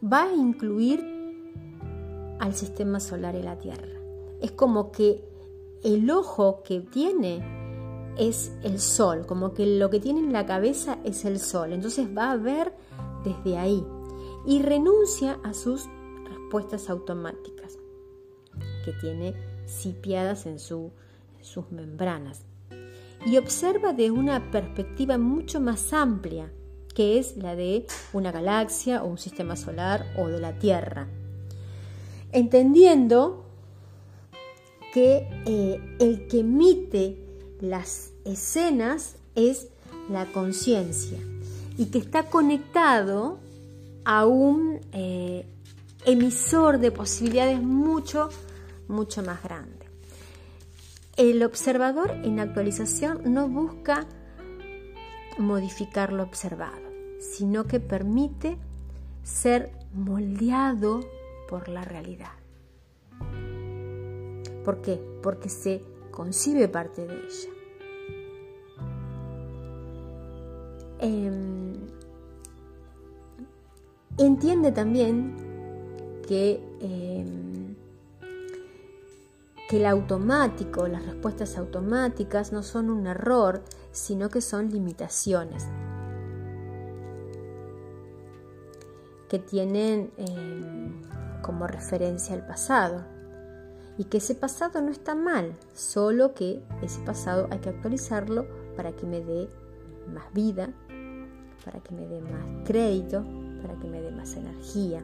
va 0.03 0.23
a 0.23 0.33
incluir 0.33 1.14
al 2.39 2.55
sistema 2.55 2.99
solar 2.99 3.35
y 3.35 3.41
la 3.41 3.57
Tierra. 3.57 3.87
Es 4.41 4.51
como 4.51 4.91
que 4.91 5.23
el 5.83 6.09
ojo 6.09 6.63
que 6.63 6.81
tiene 6.81 7.43
es 8.17 8.53
el 8.63 8.79
sol, 8.79 9.25
como 9.25 9.53
que 9.53 9.65
lo 9.65 9.89
que 9.89 9.99
tiene 9.99 10.19
en 10.19 10.33
la 10.33 10.45
cabeza 10.45 10.99
es 11.03 11.25
el 11.25 11.39
sol. 11.39 11.73
Entonces 11.73 12.07
va 12.15 12.31
a 12.31 12.37
ver 12.37 12.73
desde 13.23 13.57
ahí 13.57 13.85
y 14.45 14.61
renuncia 14.61 15.39
a 15.43 15.53
sus 15.53 15.85
respuestas 16.29 16.89
automáticas 16.89 17.77
que 18.83 18.93
tiene 18.93 19.33
sipiadas 19.65 20.45
en, 20.45 20.59
sus 20.59 20.91
membranas 21.71 22.45
y 23.25 23.37
observa 23.37 23.93
de 23.93 24.11
una 24.11 24.51
perspectiva 24.51 25.17
mucho 25.17 25.59
más 25.59 25.93
amplia 25.93 26.51
que 26.93 27.19
es 27.19 27.37
la 27.37 27.55
de 27.55 27.85
una 28.13 28.31
galaxia 28.31 29.03
o 29.03 29.07
un 29.07 29.17
sistema 29.17 29.55
solar 29.55 30.05
o 30.17 30.27
de 30.27 30.39
la 30.39 30.57
Tierra, 30.57 31.07
entendiendo 32.35 33.45
que 34.93 35.25
eh, 35.45 35.97
el 35.99 36.27
que 36.27 36.41
emite 36.41 37.17
las 37.61 38.11
escenas 38.25 39.15
es 39.35 39.69
la 40.09 40.25
conciencia 40.33 41.17
y 41.77 41.85
que 41.85 41.97
está 41.97 42.23
conectado 42.23 43.39
a 44.03 44.25
un 44.25 44.81
eh, 44.91 45.45
emisor 46.05 46.79
de 46.79 46.91
posibilidades 46.91 47.61
mucho, 47.63 48.27
mucho 48.89 49.23
más 49.23 49.41
grande. 49.41 49.85
El 51.15 51.41
observador 51.41 52.11
en 52.11 52.41
actualización 52.41 53.33
no 53.33 53.47
busca 53.47 54.05
modificar 55.37 56.11
lo 56.11 56.23
observado, 56.23 56.83
sino 57.19 57.63
que 57.63 57.79
permite 57.79 58.57
ser 59.23 59.71
moldeado 59.93 60.99
por 61.47 61.69
la 61.69 61.83
realidad. 61.83 62.31
¿Por 64.63 64.81
qué? 64.81 64.99
Porque 65.21 65.49
se 65.49 65.81
concibe 66.11 66.67
parte 66.67 67.05
de 67.05 67.13
ella. 67.13 67.49
Em, 70.99 71.73
entiende 74.17 74.71
también 74.71 75.35
que, 76.27 76.63
em, 76.79 77.75
que 79.69 79.77
el 79.77 79.85
automático, 79.85 80.87
las 80.87 81.05
respuestas 81.05 81.57
automáticas 81.57 82.51
no 82.51 82.63
son 82.63 82.89
un 82.89 83.07
error, 83.07 83.63
sino 83.91 84.29
que 84.29 84.41
son 84.41 84.71
limitaciones 84.71 85.67
que 89.27 89.39
tienen 89.39 90.11
em, 90.17 91.01
como 91.45 91.67
referencia 91.67 92.33
el 92.33 92.41
pasado 92.41 93.05
y 93.99 94.05
que 94.05 94.17
ese 94.17 94.33
pasado 94.33 94.81
no 94.81 94.89
está 94.89 95.13
mal, 95.13 95.53
solo 95.75 96.33
que 96.33 96.63
ese 96.81 96.99
pasado 97.01 97.47
hay 97.51 97.59
que 97.59 97.69
actualizarlo 97.69 98.47
para 98.75 98.93
que 98.93 99.05
me 99.05 99.21
dé 99.21 99.47
más 100.11 100.33
vida, 100.33 100.73
para 101.63 101.81
que 101.81 101.93
me 101.93 102.07
dé 102.07 102.19
más 102.19 102.65
crédito, 102.65 103.23
para 103.61 103.75
que 103.75 103.87
me 103.87 104.01
dé 104.01 104.09
más 104.09 104.35
energía. 104.35 105.03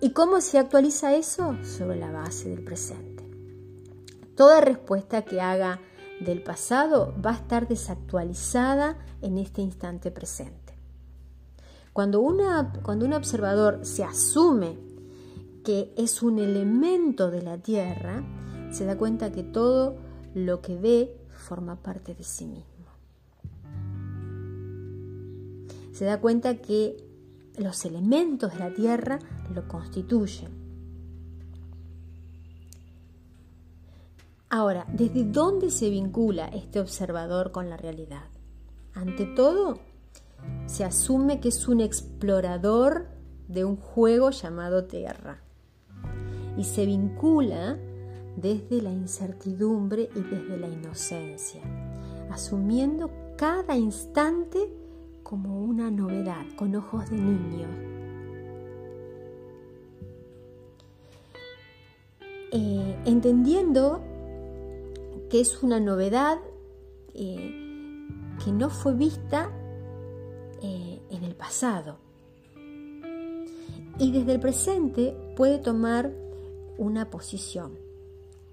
¿Y 0.00 0.10
cómo 0.10 0.40
se 0.40 0.58
actualiza 0.58 1.14
eso? 1.14 1.56
Sobre 1.62 1.96
la 1.96 2.10
base 2.10 2.48
del 2.48 2.64
presente. 2.64 3.24
Toda 4.34 4.60
respuesta 4.60 5.22
que 5.22 5.40
haga 5.40 5.80
del 6.20 6.42
pasado 6.42 7.14
va 7.24 7.30
a 7.30 7.36
estar 7.36 7.68
desactualizada 7.68 8.98
en 9.22 9.38
este 9.38 9.62
instante 9.62 10.10
presente. 10.10 10.74
Cuando, 11.92 12.20
una, 12.20 12.72
cuando 12.82 13.06
un 13.06 13.12
observador 13.12 13.84
se 13.84 14.04
asume 14.04 14.87
que 15.68 15.92
es 15.98 16.22
un 16.22 16.38
elemento 16.38 17.30
de 17.30 17.42
la 17.42 17.58
Tierra, 17.58 18.24
se 18.72 18.86
da 18.86 18.96
cuenta 18.96 19.30
que 19.30 19.42
todo 19.42 19.98
lo 20.32 20.62
que 20.62 20.78
ve 20.78 21.14
forma 21.28 21.76
parte 21.82 22.14
de 22.14 22.24
sí 22.24 22.46
mismo. 22.46 22.86
Se 25.92 26.06
da 26.06 26.22
cuenta 26.22 26.56
que 26.62 26.96
los 27.58 27.84
elementos 27.84 28.54
de 28.54 28.58
la 28.60 28.72
Tierra 28.72 29.18
lo 29.54 29.68
constituyen. 29.68 30.48
Ahora, 34.48 34.86
¿desde 34.90 35.24
dónde 35.24 35.68
se 35.68 35.90
vincula 35.90 36.46
este 36.46 36.80
observador 36.80 37.52
con 37.52 37.68
la 37.68 37.76
realidad? 37.76 38.24
Ante 38.94 39.26
todo, 39.26 39.80
se 40.64 40.84
asume 40.84 41.40
que 41.40 41.50
es 41.50 41.68
un 41.68 41.82
explorador 41.82 43.08
de 43.48 43.66
un 43.66 43.76
juego 43.76 44.30
llamado 44.30 44.86
Tierra 44.86 45.42
y 46.58 46.64
se 46.64 46.84
vincula 46.84 47.78
desde 48.36 48.82
la 48.82 48.90
incertidumbre 48.90 50.10
y 50.14 50.20
desde 50.20 50.58
la 50.58 50.68
inocencia, 50.68 51.62
asumiendo 52.30 53.10
cada 53.36 53.76
instante 53.76 54.68
como 55.22 55.62
una 55.62 55.90
novedad, 55.90 56.44
con 56.56 56.74
ojos 56.74 57.08
de 57.10 57.16
niño. 57.16 57.68
Eh, 62.50 62.96
entendiendo 63.04 64.02
que 65.30 65.40
es 65.40 65.62
una 65.62 65.78
novedad 65.78 66.38
eh, 67.14 68.06
que 68.42 68.52
no 68.52 68.70
fue 68.70 68.94
vista 68.94 69.50
eh, 70.62 71.00
en 71.10 71.24
el 71.24 71.36
pasado. 71.36 71.98
Y 73.98 74.12
desde 74.12 74.32
el 74.32 74.40
presente 74.40 75.16
puede 75.36 75.58
tomar 75.58 76.10
una 76.78 77.10
posición. 77.10 77.78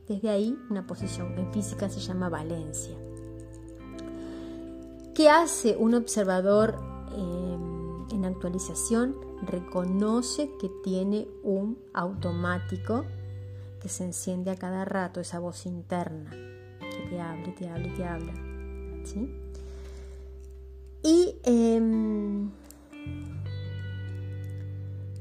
Desde 0.07 0.30
ahí 0.30 0.57
una 0.69 0.86
posición 0.86 1.38
en 1.38 1.51
física 1.53 1.89
se 1.89 2.01
llama 2.01 2.30
valencia. 2.30 2.95
¿Qué 5.13 5.30
hace 5.30 5.78
un 5.78 5.93
observador 5.93 6.76
eh, 7.13 7.57
en 8.13 8.26
actualización? 8.26 9.15
Reconoce 9.43 10.51
que 10.59 10.69
tiene 10.84 11.28
un 11.43 11.78
automático 11.93 13.05
que 13.82 13.88
se 13.88 14.03
enciende 14.03 14.51
a 14.51 14.57
cada 14.57 14.84
rato, 14.84 15.21
esa 15.21 15.39
voz 15.39 15.65
interna 15.65 16.32
que 16.80 17.07
te 17.09 17.21
habla, 17.21 17.55
te 17.55 17.69
habla, 17.69 17.93
te 17.95 18.03
habla. 18.03 18.34
¿sí? 19.05 19.30
Y 21.03 21.36
em, 21.43 22.49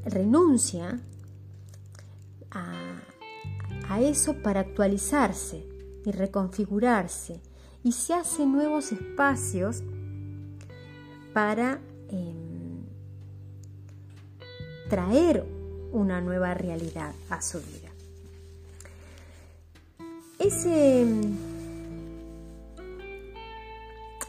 renuncia 0.06 0.98
a, 2.50 2.83
a 3.88 4.00
eso 4.00 4.42
para 4.42 4.60
actualizarse 4.60 5.66
y 6.04 6.10
reconfigurarse 6.10 7.40
y 7.82 7.92
se 7.92 8.14
hace 8.14 8.46
nuevos 8.46 8.92
espacios 8.92 9.82
para 11.32 11.80
em, 12.08 12.84
traer 14.88 15.44
una 15.92 16.20
nueva 16.20 16.54
realidad 16.54 17.14
a 17.30 17.40
su 17.40 17.58
vida. 17.58 17.90
Ese, 20.38 21.06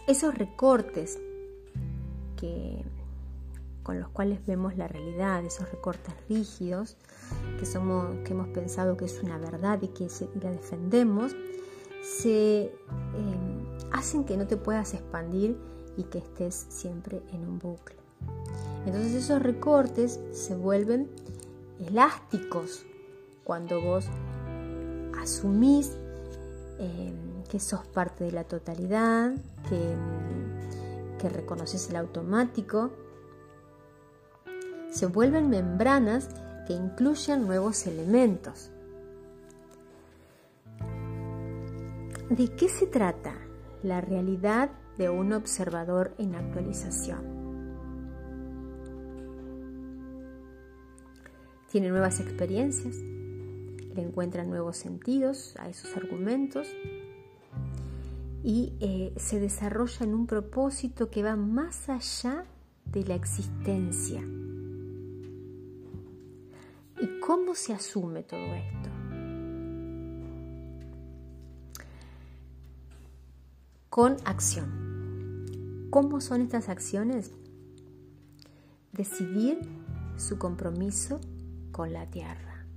esos 0.08 0.36
recortes 0.36 1.18
que, 2.38 2.85
con 3.86 4.00
los 4.00 4.10
cuales 4.10 4.44
vemos 4.48 4.76
la 4.78 4.88
realidad, 4.88 5.46
esos 5.46 5.72
recortes 5.72 6.16
rígidos 6.28 6.98
que, 7.60 7.68
somos, 7.68 8.16
que 8.26 8.32
hemos 8.32 8.48
pensado 8.48 8.98
que 8.98 9.06
es 9.06 9.22
una 9.22 9.38
verdad 9.38 9.80
y 9.84 9.90
que 9.90 10.08
la 10.42 10.50
defendemos, 10.50 11.36
se 12.02 12.64
em, 12.64 13.92
hacen 13.92 14.24
que 14.24 14.38
no 14.38 14.48
te 14.48 14.58
puedas 14.58 14.96
expandir 14.96 15.56
y 15.98 16.04
que 16.06 16.18
estés 16.18 16.66
siempre 16.70 17.22
en 17.32 17.48
un 17.48 17.60
bucle. 17.60 17.96
Entonces 18.88 19.14
esos 19.14 19.40
recortes 19.44 20.20
se 20.32 20.56
vuelven 20.56 21.08
elásticos 21.80 22.88
cuando 23.44 23.80
vos 23.82 24.08
asumís 25.22 25.96
em, 26.80 27.44
que 27.44 27.60
sos 27.60 27.86
parte 27.86 28.24
de 28.24 28.32
la 28.32 28.46
totalidad, 28.46 29.36
que, 29.70 29.96
que 31.20 31.30
reconoces 31.30 31.88
el 31.92 31.98
automático. 31.98 33.05
Se 34.96 35.08
vuelven 35.08 35.50
membranas 35.50 36.30
que 36.66 36.72
incluyen 36.72 37.46
nuevos 37.46 37.86
elementos. 37.86 38.72
¿De 42.30 42.48
qué 42.56 42.70
se 42.70 42.88
trata 42.88 43.36
la 43.84 44.00
realidad 44.00 44.70
de 44.98 45.10
un 45.10 45.34
observador 45.34 46.16
en 46.18 46.36
actualización? 46.36 47.20
Tiene 51.70 51.90
nuevas 51.90 52.22
experiencias, 52.22 52.96
le 52.96 54.02
encuentra 54.02 54.46
nuevos 54.46 54.78
sentidos 54.78 55.58
a 55.60 55.68
esos 55.68 55.94
argumentos 55.98 56.70
y 58.44 58.72
eh, 58.80 59.14
se 59.18 59.42
desarrolla 59.42 60.06
en 60.06 60.16
un 60.16 60.26
propósito 60.26 61.10
que 61.10 61.22
va 61.22 61.36
más 61.36 61.90
allá 61.90 62.46
de 62.86 63.04
la 63.04 63.16
existencia. 63.16 64.24
¿Y 67.26 67.28
cómo 67.28 67.56
se 67.56 67.74
asume 67.74 68.22
todo 68.22 68.54
esto? 68.54 68.90
con 73.90 74.18
acción. 74.26 75.88
¿Cómo 75.90 76.20
son 76.20 76.42
estas 76.42 76.68
acciones? 76.68 77.32
Decidir 78.92 79.58
su 80.18 80.38
compromiso 80.38 81.22
con 81.72 81.94
la 81.94 82.06
tierra 82.12 82.68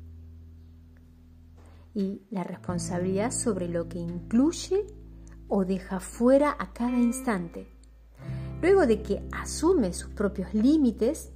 y 1.92 2.22
la 2.30 2.44
responsabilidad 2.44 3.32
sobre 3.32 3.68
lo 3.68 3.88
que 3.88 3.99
incluye 3.99 4.86
o 5.49 5.64
deja 5.64 5.99
fuera 5.99 6.57
a 6.57 6.72
cada 6.72 6.99
instante. 6.99 7.66
Luego 8.62 8.86
de 8.86 9.03
que 9.03 9.28
asume 9.32 9.92
sus 9.92 10.11
propios 10.11 10.55
límites, 10.55 11.32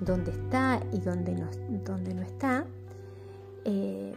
donde 0.00 0.30
está 0.30 0.82
y 0.92 0.98
donde 0.98 1.34
no, 1.34 1.48
donde 1.84 2.14
no 2.14 2.22
está, 2.22 2.64
eh, 3.64 4.14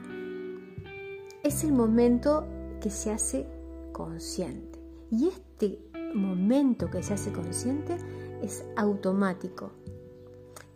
es 1.43 1.63
el 1.63 1.73
momento 1.73 2.47
que 2.81 2.89
se 2.89 3.11
hace 3.11 3.45
consciente. 3.91 4.79
Y 5.11 5.27
este 5.27 5.79
momento 6.15 6.89
que 6.89 7.03
se 7.03 7.13
hace 7.13 7.31
consciente 7.31 7.97
es 8.41 8.65
automático. 8.75 9.71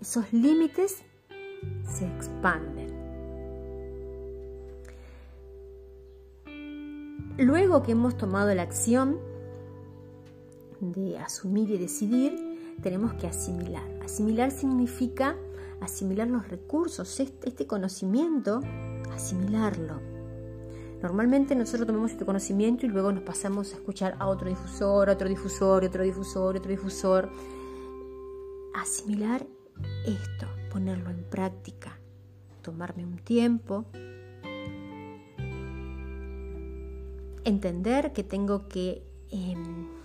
Esos 0.01 0.31
límites 0.31 0.97
se 1.87 2.05
expanden. 2.05 2.95
Luego 7.37 7.83
que 7.83 7.91
hemos 7.91 8.17
tomado 8.17 8.53
la 8.55 8.63
acción 8.63 9.19
de 10.79 11.17
asumir 11.17 11.69
y 11.69 11.77
decidir, 11.77 12.75
tenemos 12.81 13.13
que 13.13 13.27
asimilar. 13.27 13.96
Asimilar 14.07 14.51
significa 14.51 15.35
asimilar 15.81 16.29
los 16.29 16.47
recursos, 16.47 17.19
este, 17.19 17.67
conocimiento, 17.67 18.61
asimilarlo 19.11 19.99
Normalmente 21.01 21.55
nosotros 21.55 21.85
tomamos 21.85 22.11
este 22.11 22.23
conocimiento 22.23 22.85
y 22.85 22.89
luego 22.89 23.11
nos 23.11 23.23
pasamos 23.23 23.73
a 23.73 23.75
escuchar 23.75 24.15
a 24.17 24.27
otro 24.27 24.47
difusor, 24.47 25.09
a 25.09 25.11
otro 25.11 25.27
difusor, 25.27 25.83
otro 25.83 26.03
difusor, 26.03 26.55
otro 26.55 26.71
difusor. 26.71 27.29
Asimilar 28.73 29.45
esto, 30.05 30.47
ponerlo 30.71 31.09
en 31.09 31.25
práctica, 31.25 31.99
tomarme 32.61 33.03
un 33.03 33.17
tiempo, 33.17 33.87
entender 37.43 38.13
que 38.13 38.23
tengo 38.23 38.69
que 38.69 39.03
em, 39.31 39.96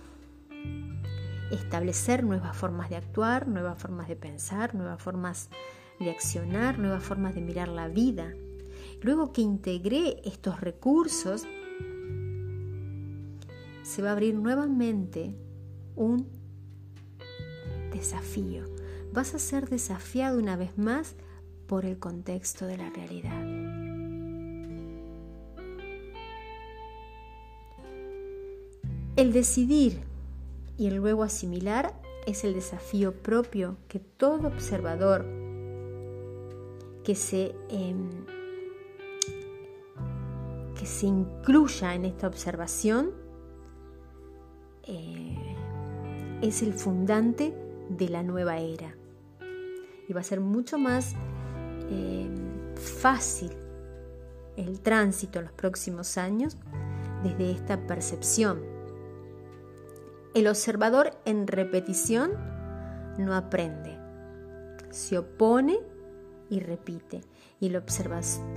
establecer 1.53 2.23
nuevas 2.23 2.55
formas 2.55 2.89
de 2.89 2.95
actuar, 2.95 3.47
nuevas 3.47 3.81
formas 3.81 4.07
de 4.07 4.15
pensar, 4.15 4.75
nuevas 4.75 5.01
formas 5.01 5.49
de 5.99 6.09
accionar, 6.09 6.79
nuevas 6.79 7.03
formas 7.03 7.35
de 7.35 7.41
mirar 7.41 7.67
la 7.67 7.87
vida. 7.87 8.33
Luego 9.01 9.33
que 9.33 9.41
integré 9.41 10.21
estos 10.23 10.61
recursos, 10.61 11.45
se 13.83 14.01
va 14.01 14.09
a 14.09 14.11
abrir 14.13 14.35
nuevamente 14.35 15.35
un 15.95 16.27
desafío. 17.91 18.65
Vas 19.11 19.35
a 19.35 19.39
ser 19.39 19.69
desafiado 19.69 20.39
una 20.39 20.55
vez 20.55 20.77
más 20.77 21.15
por 21.67 21.85
el 21.85 21.99
contexto 21.99 22.65
de 22.65 22.77
la 22.77 22.89
realidad. 22.89 23.43
El 29.15 29.31
decidir 29.31 30.12
y 30.77 30.87
el 30.87 30.95
luego 30.95 31.23
asimilar 31.23 31.93
es 32.25 32.43
el 32.43 32.53
desafío 32.53 33.13
propio 33.13 33.77
que 33.87 33.99
todo 33.99 34.47
observador 34.47 35.25
que 37.03 37.15
se, 37.15 37.53
em, 37.69 38.09
que 40.77 40.85
se 40.85 41.05
incluya 41.07 41.93
en 41.93 42.05
esta 42.05 42.27
observación 42.27 43.11
eh, 44.85 45.55
es 46.41 46.61
el 46.61 46.73
fundante 46.73 47.53
de 47.89 48.09
la 48.09 48.23
nueva 48.23 48.59
era. 48.59 48.95
Y 50.07 50.13
va 50.13 50.21
a 50.21 50.23
ser 50.23 50.41
mucho 50.41 50.77
más 50.77 51.13
em, 51.89 52.75
fácil 52.75 53.51
el 54.57 54.81
tránsito 54.81 55.39
en 55.39 55.45
los 55.45 55.53
próximos 55.53 56.17
años 56.17 56.57
desde 57.23 57.51
esta 57.51 57.85
percepción. 57.87 58.72
El 60.33 60.47
observador 60.47 61.11
en 61.25 61.45
repetición 61.45 62.31
no 63.19 63.35
aprende, 63.35 63.99
se 64.89 65.17
opone 65.17 65.77
y 66.49 66.59
repite. 66.59 67.21
Y 67.59 67.67
el, 67.67 67.81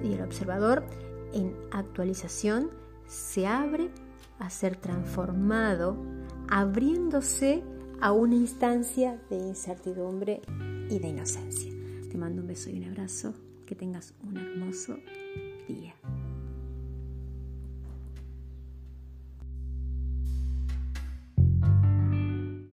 y 0.02 0.12
el 0.14 0.22
observador 0.22 0.84
en 1.32 1.54
actualización 1.70 2.70
se 3.06 3.46
abre 3.46 3.90
a 4.38 4.50
ser 4.50 4.76
transformado, 4.76 5.96
abriéndose 6.48 7.62
a 8.00 8.12
una 8.12 8.34
instancia 8.34 9.20
de 9.30 9.36
incertidumbre 9.36 10.42
y 10.90 10.98
de 10.98 11.08
inocencia. 11.08 11.72
Te 12.10 12.18
mando 12.18 12.42
un 12.42 12.48
beso 12.48 12.70
y 12.70 12.78
un 12.78 12.90
abrazo. 12.90 13.34
Que 13.66 13.74
tengas 13.74 14.14
un 14.22 14.36
hermoso 14.36 14.96
día. 15.66 15.96